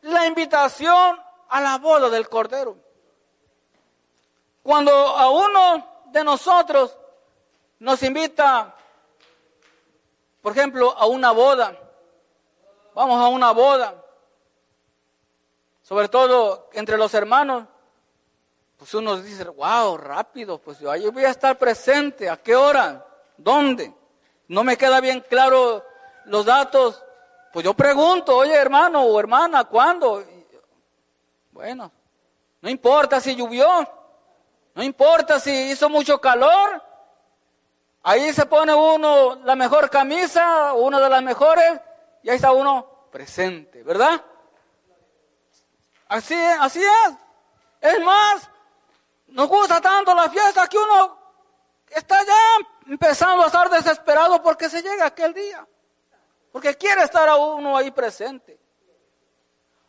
la 0.02 0.26
invitación 0.26 1.18
a 1.48 1.60
la 1.60 1.78
boda 1.78 2.08
del 2.08 2.28
Cordero. 2.28 2.76
Cuando 4.62 4.92
a 4.92 5.30
uno 5.30 6.04
de 6.06 6.24
nosotros 6.24 6.96
nos 7.78 8.02
invita, 8.02 8.74
por 10.42 10.52
ejemplo, 10.52 10.94
a 10.96 11.06
una 11.06 11.32
boda, 11.32 11.76
vamos 12.94 13.20
a 13.20 13.28
una 13.28 13.52
boda, 13.52 13.94
sobre 15.82 16.08
todo 16.08 16.68
entre 16.72 16.98
los 16.98 17.14
hermanos, 17.14 17.64
pues 18.76 18.94
uno 18.94 19.16
dice, 19.20 19.44
wow, 19.44 19.96
rápido, 19.96 20.58
pues 20.58 20.78
yo 20.78 21.12
voy 21.12 21.24
a 21.24 21.30
estar 21.30 21.58
presente, 21.58 22.28
¿a 22.28 22.36
qué 22.36 22.54
hora? 22.54 23.04
¿Dónde? 23.36 23.94
No 24.46 24.62
me 24.64 24.76
queda 24.76 25.00
bien 25.00 25.24
claro 25.28 25.84
los 26.26 26.44
datos, 26.44 27.02
pues 27.52 27.64
yo 27.64 27.74
pregunto, 27.74 28.36
oye 28.36 28.54
hermano 28.54 29.02
o 29.02 29.18
hermana, 29.18 29.64
¿cuándo? 29.64 30.24
Bueno, 31.50 31.90
no 32.60 32.68
importa 32.68 33.20
si 33.20 33.34
llovió, 33.34 33.66
no 34.74 34.82
importa 34.82 35.40
si 35.40 35.70
hizo 35.70 35.88
mucho 35.88 36.20
calor, 36.20 36.82
ahí 38.02 38.32
se 38.32 38.46
pone 38.46 38.72
uno 38.74 39.36
la 39.44 39.56
mejor 39.56 39.90
camisa, 39.90 40.72
una 40.74 41.00
de 41.00 41.08
las 41.08 41.22
mejores, 41.22 41.80
y 42.22 42.30
ahí 42.30 42.36
está 42.36 42.52
uno 42.52 43.08
presente, 43.10 43.82
¿verdad? 43.82 44.22
Así 46.08 46.34
es, 46.34 46.56
así 46.60 46.82
es. 46.82 47.14
Es 47.80 48.00
más, 48.04 48.48
nos 49.28 49.48
gusta 49.48 49.80
tanto 49.80 50.14
la 50.14 50.28
fiesta 50.30 50.66
que 50.66 50.78
uno 50.78 51.18
está 51.90 52.24
ya 52.24 52.58
empezando 52.86 53.42
a 53.44 53.46
estar 53.46 53.68
desesperado 53.70 54.42
porque 54.42 54.68
se 54.68 54.82
llega 54.82 55.06
aquel 55.06 55.34
día. 55.34 55.66
Porque 56.58 56.74
quiere 56.74 57.04
estar 57.04 57.28
a 57.28 57.36
uno 57.36 57.76
ahí 57.76 57.92
presente. 57.92 58.58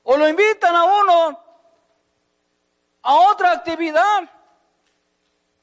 O 0.03 0.15
lo 0.15 0.29
invitan 0.29 0.75
a 0.75 0.83
uno 0.83 1.43
a 3.01 3.15
otra 3.31 3.53
actividad 3.53 4.29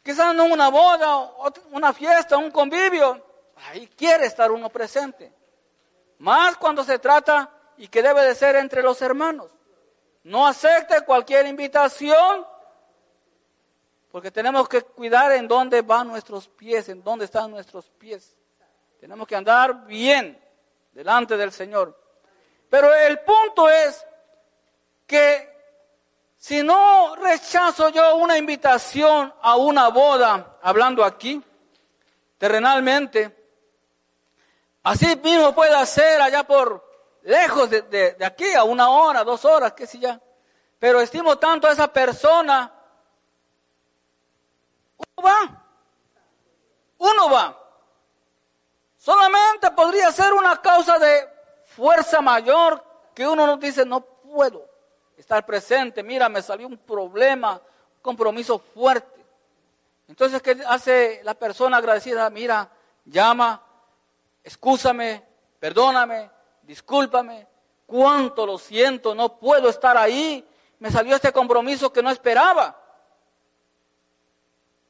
quizás 0.02 0.34
no 0.34 0.46
una 0.46 0.68
boda, 0.68 1.30
una 1.70 1.92
fiesta, 1.92 2.36
un 2.36 2.50
convivio, 2.50 3.24
ahí 3.68 3.86
quiere 3.86 4.26
estar 4.26 4.50
uno 4.50 4.68
presente. 4.68 5.32
Más 6.18 6.56
cuando 6.56 6.82
se 6.82 6.98
trata 6.98 7.52
y 7.76 7.86
que 7.86 8.02
debe 8.02 8.24
de 8.24 8.34
ser 8.34 8.56
entre 8.56 8.82
los 8.82 9.00
hermanos. 9.00 9.48
No 10.24 10.44
acepte 10.44 11.02
cualquier 11.02 11.46
invitación, 11.46 12.44
porque 14.10 14.32
tenemos 14.32 14.68
que 14.68 14.82
cuidar 14.82 15.30
en 15.30 15.46
dónde 15.46 15.82
van 15.82 16.08
nuestros 16.08 16.48
pies, 16.48 16.88
en 16.88 17.00
dónde 17.04 17.26
están 17.26 17.52
nuestros 17.52 17.90
pies. 17.90 18.34
Tenemos 18.98 19.28
que 19.28 19.36
andar 19.36 19.86
bien 19.86 20.44
delante 20.96 21.36
del 21.36 21.52
Señor. 21.52 21.94
Pero 22.70 22.92
el 22.94 23.20
punto 23.20 23.68
es 23.68 24.04
que 25.06 25.54
si 26.36 26.62
no 26.62 27.14
rechazo 27.16 27.90
yo 27.90 28.16
una 28.16 28.38
invitación 28.38 29.32
a 29.42 29.56
una 29.56 29.88
boda, 29.88 30.56
hablando 30.62 31.04
aquí, 31.04 31.42
terrenalmente, 32.38 33.36
así 34.84 35.16
mismo 35.16 35.54
puede 35.54 35.74
hacer 35.74 36.18
allá 36.22 36.44
por 36.44 36.82
lejos 37.24 37.68
de, 37.68 38.16
aquí, 38.24 38.54
a 38.54 38.64
una 38.64 38.88
hora, 38.88 39.22
dos 39.22 39.44
horas, 39.44 39.74
qué 39.74 39.86
sé 39.86 39.98
ya. 39.98 40.18
Pero 40.78 41.02
estimo 41.02 41.36
tanto 41.36 41.68
a 41.68 41.72
esa 41.72 41.92
persona, 41.92 42.72
uno 44.96 45.28
va, 45.28 45.62
uno 46.96 47.30
va. 47.30 47.65
Solamente 49.06 49.70
podría 49.70 50.10
ser 50.10 50.32
una 50.32 50.60
causa 50.60 50.98
de 50.98 51.28
fuerza 51.76 52.20
mayor 52.20 52.82
que 53.14 53.24
uno 53.24 53.46
nos 53.46 53.60
dice, 53.60 53.86
no 53.86 54.00
puedo 54.00 54.68
estar 55.16 55.46
presente. 55.46 56.02
Mira, 56.02 56.28
me 56.28 56.42
salió 56.42 56.66
un 56.66 56.76
problema, 56.76 57.52
un 57.52 58.02
compromiso 58.02 58.58
fuerte. 58.58 59.24
Entonces, 60.08 60.42
¿qué 60.42 60.60
hace 60.66 61.20
la 61.22 61.34
persona 61.34 61.76
agradecida? 61.76 62.28
Mira, 62.30 62.68
llama, 63.04 63.62
excúsame, 64.42 65.24
perdóname, 65.60 66.28
discúlpame, 66.62 67.46
cuánto 67.86 68.44
lo 68.44 68.58
siento, 68.58 69.14
no 69.14 69.38
puedo 69.38 69.68
estar 69.68 69.96
ahí. 69.96 70.44
Me 70.80 70.90
salió 70.90 71.14
este 71.14 71.30
compromiso 71.30 71.92
que 71.92 72.02
no 72.02 72.10
esperaba. 72.10 72.76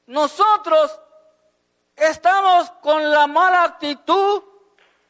Nosotros 0.07 1.01
estamos 1.97 2.71
con 2.83 3.11
la 3.11 3.27
mala 3.27 3.65
actitud, 3.65 4.43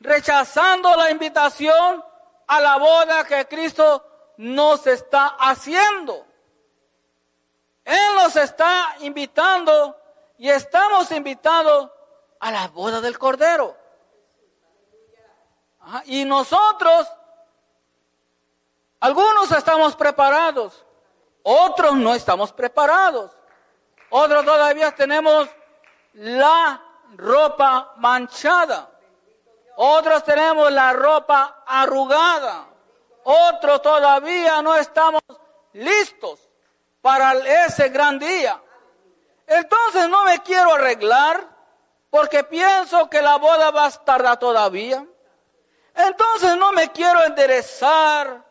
rechazando 0.01 0.95
la 0.95 1.11
invitación 1.11 2.05
a 2.47 2.61
la 2.61 2.76
boda 2.76 3.24
que 3.24 3.47
Cristo 3.47 4.05
nos 4.39 4.87
está 4.87 5.37
haciendo. 5.39 6.24
Él 7.84 8.14
nos 8.14 8.37
está 8.37 8.97
invitando 9.01 9.97
y 10.39 10.49
estamos 10.49 11.11
invitados 11.11 11.91
a 12.41 12.51
la 12.51 12.68
boda 12.68 13.01
del 13.01 13.18
Cordero. 13.18 13.76
Y 16.07 16.24
nosotros, 16.24 17.09
algunos 19.01 19.53
estamos 19.53 19.95
preparados, 19.95 20.84
otros 21.43 21.95
no 21.95 22.14
estamos 22.14 22.53
preparados. 22.53 23.30
Otros 24.11 24.45
todavía 24.45 24.95
tenemos 24.95 25.49
la 26.16 26.82
ropa 27.16 27.94
manchada. 27.96 28.90
Otros 29.76 30.24
tenemos 30.24 30.70
la 30.72 30.92
ropa 30.92 31.62
arrugada. 31.66 32.66
Otros 33.24 33.82
todavía 33.82 34.62
no 34.62 34.76
estamos 34.76 35.22
listos 35.72 36.48
para 37.02 37.32
ese 37.66 37.88
gran 37.88 38.18
día. 38.18 38.60
Entonces 39.46 40.08
no 40.08 40.24
me 40.24 40.42
quiero 40.42 40.74
arreglar 40.74 41.48
porque 42.10 42.44
pienso 42.44 43.10
que 43.10 43.20
la 43.20 43.36
boda 43.36 43.70
va 43.70 43.86
a 43.86 43.90
tardar 43.90 44.38
todavía. 44.38 45.06
Entonces 45.94 46.56
no 46.56 46.72
me 46.72 46.90
quiero 46.92 47.24
enderezar 47.24 48.44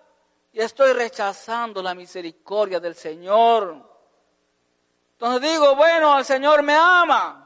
y 0.52 0.62
estoy 0.62 0.94
rechazando 0.94 1.82
la 1.82 1.94
misericordia 1.94 2.80
del 2.80 2.96
Señor. 2.96 3.76
Entonces 5.14 5.50
digo, 5.50 5.76
bueno, 5.76 6.18
el 6.18 6.26
Señor 6.26 6.62
me 6.62 6.76
ama, 6.76 7.45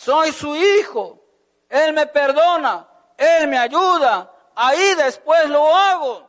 soy 0.00 0.32
su 0.32 0.56
hijo, 0.56 1.22
Él 1.68 1.92
me 1.92 2.06
perdona, 2.06 2.88
Él 3.18 3.46
me 3.48 3.58
ayuda, 3.58 4.32
ahí 4.54 4.94
después 4.94 5.46
lo 5.50 5.76
hago. 5.76 6.26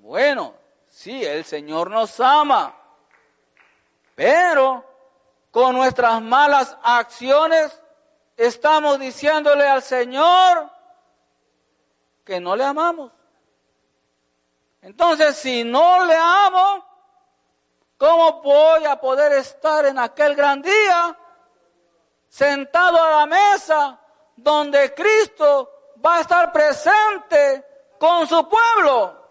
Bueno, 0.00 0.54
sí, 0.88 1.24
el 1.24 1.44
Señor 1.44 1.92
nos 1.92 2.18
ama, 2.18 2.74
pero 4.16 4.84
con 5.52 5.76
nuestras 5.76 6.20
malas 6.22 6.76
acciones 6.82 7.80
estamos 8.36 8.98
diciéndole 8.98 9.64
al 9.64 9.82
Señor 9.82 10.68
que 12.24 12.40
no 12.40 12.56
le 12.56 12.64
amamos. 12.64 13.12
Entonces, 14.80 15.36
si 15.36 15.62
no 15.62 16.04
le 16.04 16.16
amo, 16.16 16.84
¿cómo 17.96 18.42
voy 18.42 18.84
a 18.86 19.00
poder 19.00 19.34
estar 19.34 19.86
en 19.86 20.00
aquel 20.00 20.34
gran 20.34 20.60
día 20.60 21.16
sentado 22.32 22.96
a 22.96 23.10
la 23.10 23.26
mesa 23.26 24.00
donde 24.34 24.94
Cristo 24.94 25.92
va 26.04 26.16
a 26.16 26.20
estar 26.22 26.50
presente 26.50 27.92
con 27.98 28.26
su 28.26 28.48
pueblo? 28.48 29.28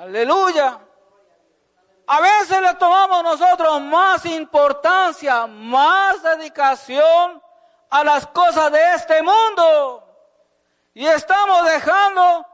Aleluya. 0.00 0.78
A 2.06 2.20
veces 2.20 2.60
le 2.60 2.74
tomamos 2.74 3.22
nosotros 3.22 3.80
más 3.80 4.26
importancia, 4.26 5.46
más 5.46 6.22
dedicación 6.22 7.42
a 7.88 8.04
las 8.04 8.26
cosas 8.26 8.70
de 8.70 8.94
este 8.96 9.22
mundo. 9.22 10.04
Y 10.92 11.06
estamos 11.06 11.64
dejando 11.64 12.46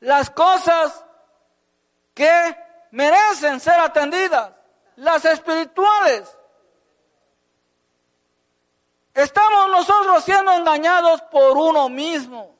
las 0.00 0.30
cosas 0.30 1.04
que 2.14 2.56
merecen 2.92 3.60
ser 3.60 3.78
atendidas, 3.78 4.52
las 4.94 5.22
espirituales. 5.26 6.34
Estamos 9.16 9.70
nosotros 9.70 10.24
siendo 10.24 10.52
engañados 10.52 11.22
por 11.22 11.56
uno 11.56 11.88
mismo. 11.88 12.54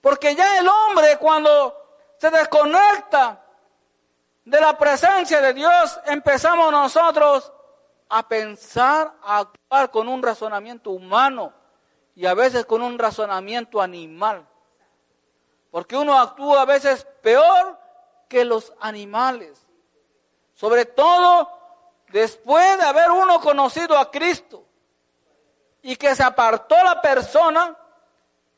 Porque 0.00 0.34
ya 0.34 0.58
el 0.58 0.66
hombre 0.66 1.16
cuando 1.18 1.72
se 2.18 2.30
desconecta 2.30 3.40
de 4.44 4.60
la 4.60 4.76
presencia 4.76 5.40
de 5.40 5.54
Dios, 5.54 6.00
empezamos 6.06 6.72
nosotros 6.72 7.52
a 8.08 8.26
pensar, 8.26 9.14
a 9.22 9.38
actuar 9.38 9.92
con 9.92 10.08
un 10.08 10.20
razonamiento 10.20 10.90
humano 10.90 11.52
y 12.16 12.26
a 12.26 12.34
veces 12.34 12.66
con 12.66 12.82
un 12.82 12.98
razonamiento 12.98 13.80
animal. 13.80 14.44
Porque 15.70 15.96
uno 15.96 16.18
actúa 16.18 16.62
a 16.62 16.66
veces 16.66 17.06
peor 17.22 17.78
que 18.28 18.44
los 18.44 18.72
animales. 18.80 19.64
Sobre 20.54 20.86
todo 20.86 21.48
después 22.08 22.78
de 22.78 22.84
haber 22.84 23.12
uno 23.12 23.40
conocido 23.40 23.96
a 23.96 24.10
Cristo 24.10 24.66
y 25.82 25.96
que 25.96 26.14
se 26.14 26.22
apartó 26.22 26.76
la 26.82 27.00
persona, 27.00 27.76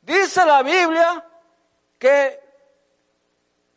dice 0.02 0.44
la 0.44 0.62
Biblia 0.62 1.24
que 1.98 2.42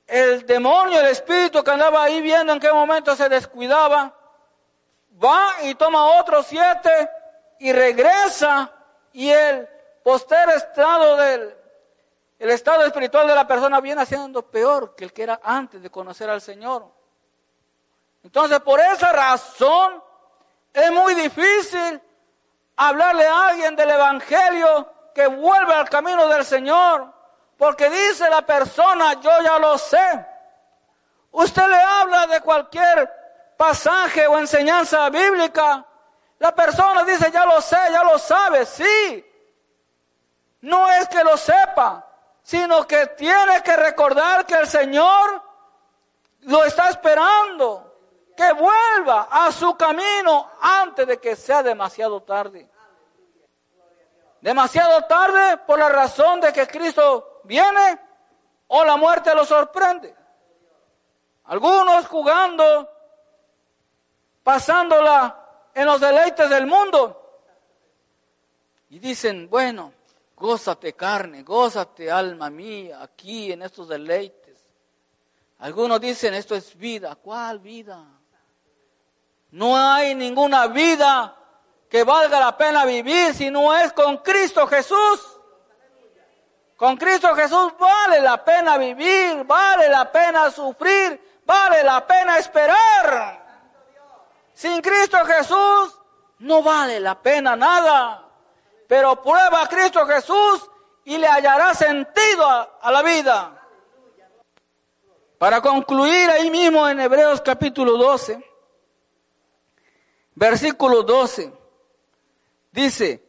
el 0.05 0.45
demonio, 0.45 0.99
el 0.99 1.07
espíritu 1.07 1.63
que 1.63 1.71
andaba 1.71 2.03
ahí 2.03 2.21
viendo 2.21 2.53
en 2.53 2.59
qué 2.59 2.71
momento 2.71 3.15
se 3.15 3.29
descuidaba, 3.29 4.13
va 5.23 5.63
y 5.63 5.75
toma 5.75 6.19
otros 6.19 6.45
siete 6.47 7.09
y 7.59 7.71
regresa 7.71 8.71
y 9.13 9.29
el 9.29 9.67
poster 10.03 10.49
estado 10.49 11.15
del 11.17 11.57
el 12.39 12.51
estado 12.51 12.85
espiritual 12.85 13.27
de 13.27 13.33
la 13.33 13.47
persona 13.47 13.81
viene 13.81 14.05
siendo 14.05 14.43
peor 14.43 14.95
que 14.95 15.05
el 15.05 15.13
que 15.13 15.23
era 15.23 15.39
antes 15.43 15.81
de 15.81 15.89
conocer 15.89 16.29
al 16.29 16.39
Señor. 16.39 16.87
Entonces, 18.23 18.59
por 18.59 18.79
esa 18.79 19.11
razón 19.11 20.03
es 20.71 20.91
muy 20.91 21.15
difícil 21.15 21.99
hablarle 22.77 23.27
a 23.27 23.47
alguien 23.49 23.75
del 23.75 23.89
evangelio 23.89 24.93
que 25.13 25.27
vuelve 25.27 25.73
al 25.73 25.89
camino 25.89 26.27
del 26.27 26.45
Señor 26.45 27.17
porque 27.57 27.89
dice 27.89 28.29
la 28.29 28.43
persona, 28.43 29.13
yo 29.19 29.31
ya 29.41 29.57
lo 29.57 29.77
sé. 29.77 30.25
Usted 31.31 31.67
le 31.67 31.81
habla 31.81 32.27
de 32.27 32.41
cualquier 32.41 33.11
pasaje 33.57 34.27
o 34.27 34.37
enseñanza 34.37 35.09
bíblica. 35.09 35.83
La 36.39 36.53
persona 36.53 37.03
dice, 37.03 37.31
ya 37.31 37.45
lo 37.45 37.59
sé, 37.61 37.77
ya 37.91 38.03
lo 38.03 38.19
sabe. 38.19 38.65
Sí. 38.65 39.25
No 40.61 40.89
es 40.91 41.07
que 41.09 41.23
lo 41.23 41.35
sepa, 41.35 42.05
sino 42.43 42.85
que 42.85 43.07
tiene 43.07 43.63
que 43.63 43.75
recordar 43.75 44.45
que 44.45 44.55
el 44.55 44.67
Señor 44.67 45.41
lo 46.41 46.63
está 46.63 46.89
esperando. 46.89 47.86
Que 48.37 48.53
vuelva 48.53 49.27
a 49.31 49.51
su 49.51 49.75
camino 49.75 50.51
antes 50.61 51.07
de 51.07 51.19
que 51.19 51.35
sea 51.35 51.63
demasiado 51.63 52.21
tarde. 52.21 52.69
Demasiado 54.39 55.01
tarde 55.05 55.57
por 55.65 55.79
la 55.79 55.89
razón 55.89 56.39
de 56.39 56.53
que 56.53 56.67
Cristo 56.67 57.41
viene 57.45 57.99
o 58.67 58.85
la 58.85 58.95
muerte 58.95 59.33
lo 59.33 59.43
sorprende. 59.43 60.15
Algunos 61.45 62.05
jugando, 62.05 62.87
pasándola 64.43 65.69
en 65.73 65.85
los 65.87 65.99
deleites 65.99 66.47
del 66.47 66.67
mundo. 66.67 67.41
Y 68.89 68.99
dicen, 68.99 69.49
bueno, 69.49 69.93
gózate 70.35 70.93
carne, 70.93 71.41
gózate 71.41 72.11
alma 72.11 72.51
mía, 72.51 73.01
aquí 73.01 73.51
en 73.51 73.63
estos 73.63 73.87
deleites. 73.87 74.63
Algunos 75.59 75.99
dicen, 75.99 76.35
esto 76.35 76.53
es 76.53 76.77
vida. 76.77 77.15
¿Cuál 77.15 77.59
vida? 77.59 78.16
No 79.51 79.77
hay 79.77 80.13
ninguna 80.13 80.67
vida 80.67 81.35
que 81.89 82.03
valga 82.03 82.39
la 82.39 82.57
pena 82.57 82.85
vivir 82.85 83.33
si 83.33 83.49
no 83.49 83.75
es 83.75 83.93
con 83.93 84.17
Cristo 84.17 84.67
Jesús. 84.67 85.37
Con 86.75 86.95
Cristo 86.97 87.33
Jesús 87.33 87.73
vale 87.79 88.21
la 88.21 88.43
pena 88.43 88.77
vivir, 88.77 89.43
vale 89.45 89.89
la 89.89 90.11
pena 90.11 90.51
sufrir, 90.51 91.41
vale 91.43 91.83
la 91.83 92.05
pena 92.05 92.37
esperar. 92.37 93.45
Sin 94.53 94.81
Cristo 94.81 95.17
Jesús 95.25 95.99
no 96.39 96.61
vale 96.61 96.99
la 96.99 97.15
pena 97.15 97.55
nada. 97.55 98.23
Pero 98.87 99.21
prueba 99.21 99.63
a 99.63 99.67
Cristo 99.67 100.05
Jesús 100.05 100.69
y 101.05 101.17
le 101.17 101.27
hallará 101.27 101.73
sentido 101.73 102.45
a, 102.47 102.77
a 102.81 102.91
la 102.91 103.01
vida. 103.01 103.53
Para 105.37 105.61
concluir 105.61 106.29
ahí 106.29 106.49
mismo 106.49 106.87
en 106.87 106.99
Hebreos 106.99 107.41
capítulo 107.41 107.97
12, 107.97 108.43
versículo 110.37 111.01
12, 111.01 111.51
dice, 112.71 113.23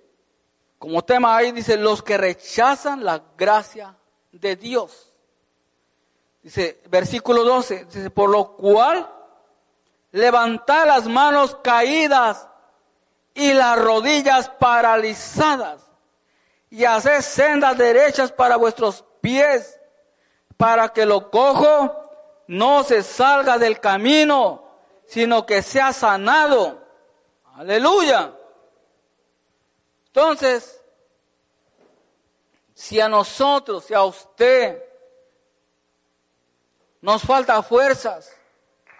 como 0.78 1.02
tema 1.02 1.36
ahí 1.36 1.52
dice, 1.52 1.78
los 1.78 2.02
que 2.02 2.18
rechazan 2.18 3.02
la 3.02 3.22
gracia 3.36 3.96
de 4.30 4.56
Dios. 4.56 5.14
Dice, 6.42 6.82
versículo 6.90 7.44
12, 7.44 7.86
dice, 7.86 8.11
por 8.11 8.28
lo 8.28 8.56
cual 8.56 9.11
levantad 10.12 10.86
las 10.86 11.06
manos 11.06 11.56
caídas 11.62 12.46
y 13.32 13.54
las 13.54 13.78
rodillas 13.78 14.50
paralizadas 14.50 15.90
y 16.68 16.84
haced 16.84 17.22
sendas 17.22 17.78
derechas 17.78 18.32
para 18.32 18.56
vuestros 18.56 19.02
pies, 19.22 19.80
para 20.59 20.90
que 20.90 21.06
lo 21.06 21.30
cojo 21.30 21.96
no 22.48 22.84
se 22.84 23.02
salga 23.02 23.56
del 23.56 23.80
camino, 23.80 24.62
sino 25.06 25.46
que 25.46 25.62
sea 25.62 25.94
sanado. 25.94 26.88
Aleluya. 27.59 28.32
Entonces, 30.06 30.80
si 32.72 33.00
a 33.00 33.09
nosotros, 33.09 33.84
si 33.84 33.94
a 33.94 34.04
usted, 34.04 34.80
nos 37.00 37.20
falta 37.22 37.61
fuerzas, 37.64 38.32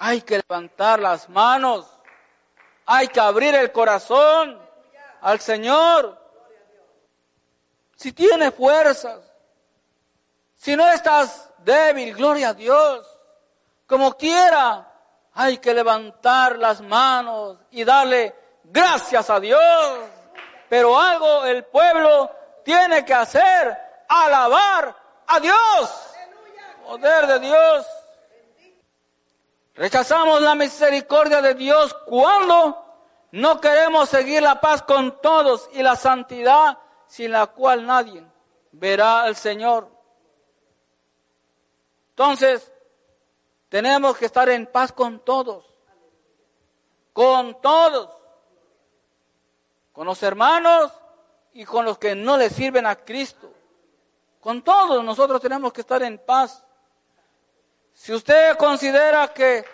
hay 0.01 0.23
que 0.23 0.39
levantar 0.39 0.99
las 0.99 1.29
manos, 1.29 1.87
hay 2.85 3.07
que 3.07 3.21
abrir 3.21 3.55
el 3.55 3.71
corazón 3.71 4.61
al 5.21 5.39
Señor. 5.39 6.21
Si 7.95 8.13
tienes 8.13 8.53
fuerzas, 8.53 9.21
si 10.57 10.75
no 10.75 10.91
estás 10.91 11.49
débil, 11.59 12.13
gloria 12.13 12.49
a 12.49 12.55
Dios, 12.55 13.07
como 13.87 14.17
quiera, 14.17 14.93
hay 15.33 15.59
que 15.59 15.73
levantar 15.73 16.59
las 16.59 16.81
manos 16.81 17.59
y 17.71 17.85
darle 17.85 18.48
gracias 18.71 19.29
a 19.31 19.41
Dios. 19.41 19.99
Pero 20.69 20.99
algo 20.99 21.45
el 21.45 21.65
pueblo 21.65 22.31
tiene 22.65 23.05
que 23.05 23.15
hacer, 23.15 23.77
alabar 24.09 24.95
a 25.27 25.41
Dios. 25.41 26.15
Poder 26.87 27.27
de 27.27 27.41
Dios. 27.41 27.87
Rechazamos 29.75 30.43
la 30.43 30.55
misericordia 30.55 31.41
de 31.41 31.55
Dios 31.55 31.95
cuando 32.07 32.85
no 33.31 33.61
queremos 33.61 34.09
seguir 34.09 34.43
la 34.43 34.61
paz 34.61 34.83
con 34.83 35.21
todos 35.21 35.69
y 35.73 35.83
la 35.83 35.97
santidad 35.97 36.79
sin 37.07 37.33
la 37.33 37.47
cual 37.47 37.87
nadie 37.87 38.25
verá 38.73 39.23
al 39.23 39.37
Señor. 39.37 39.89
Entonces, 42.11 42.73
tenemos 43.69 44.17
que 44.17 44.27
estar 44.27 44.49
en 44.49 44.67
paz 44.67 44.93
con 44.93 45.21
todos, 45.21 45.65
con 47.13 47.61
todos, 47.61 48.18
con 49.99 50.07
los 50.07 50.23
hermanos 50.23 50.93
y 51.55 51.65
con 51.65 51.85
los 51.85 51.99
que 51.99 52.15
no 52.15 52.37
le 52.37 52.51
sirven 52.51 52.87
a 52.87 52.95
Cristo. 52.95 53.53
Con 54.39 54.63
todos 54.63 55.03
nosotros 55.03 55.41
tenemos 55.41 55.73
que 55.73 55.81
estar 55.81 56.01
en 56.05 56.19
paz. 56.19 56.65
Si 57.95 58.13
usted 58.13 58.57
considera 58.57 59.27
que 59.35 59.65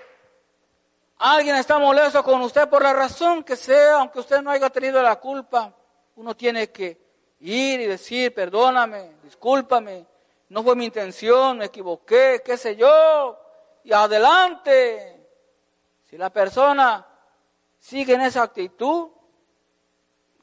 alguien 1.18 1.56
está 1.56 1.78
molesto 1.78 2.24
con 2.24 2.40
usted 2.40 2.66
por 2.70 2.82
la 2.82 2.94
razón 2.94 3.44
que 3.44 3.54
sea, 3.54 3.96
aunque 3.96 4.20
usted 4.20 4.40
no 4.40 4.50
haya 4.50 4.70
tenido 4.70 5.02
la 5.02 5.16
culpa, 5.16 5.74
uno 6.16 6.34
tiene 6.34 6.70
que 6.70 6.98
ir 7.40 7.80
y 7.80 7.86
decir, 7.86 8.32
perdóname, 8.32 9.16
discúlpame, 9.22 10.06
no 10.48 10.62
fue 10.62 10.74
mi 10.74 10.86
intención, 10.86 11.58
me 11.58 11.66
equivoqué, 11.66 12.40
qué 12.42 12.56
sé 12.56 12.76
yo, 12.76 13.38
y 13.82 13.92
adelante. 13.92 15.28
Si 16.08 16.16
la 16.16 16.30
persona 16.30 17.06
sigue 17.78 18.14
en 18.14 18.22
esa 18.22 18.44
actitud, 18.44 19.10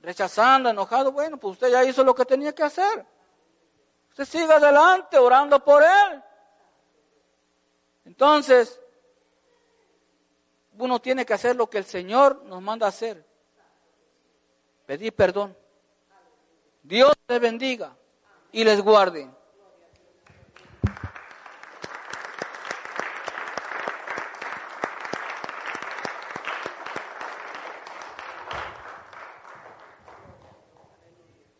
rechazando, 0.01 0.69
enojado, 0.69 1.11
bueno, 1.11 1.37
pues 1.37 1.53
usted 1.53 1.71
ya 1.71 1.83
hizo 1.83 2.03
lo 2.03 2.15
que 2.15 2.25
tenía 2.25 2.53
que 2.53 2.63
hacer. 2.63 3.05
Usted 4.09 4.25
sigue 4.25 4.51
adelante 4.51 5.17
orando 5.17 5.63
por 5.63 5.83
él. 5.83 6.23
Entonces, 8.05 8.79
uno 10.77 10.99
tiene 10.99 11.25
que 11.25 11.33
hacer 11.33 11.55
lo 11.55 11.69
que 11.69 11.77
el 11.77 11.85
Señor 11.85 12.43
nos 12.45 12.61
manda 12.61 12.87
hacer. 12.87 13.25
Pedir 14.85 15.13
perdón. 15.13 15.55
Dios 16.83 17.13
les 17.27 17.39
bendiga 17.39 17.95
y 18.51 18.63
les 18.63 18.81
guarde. 18.81 19.29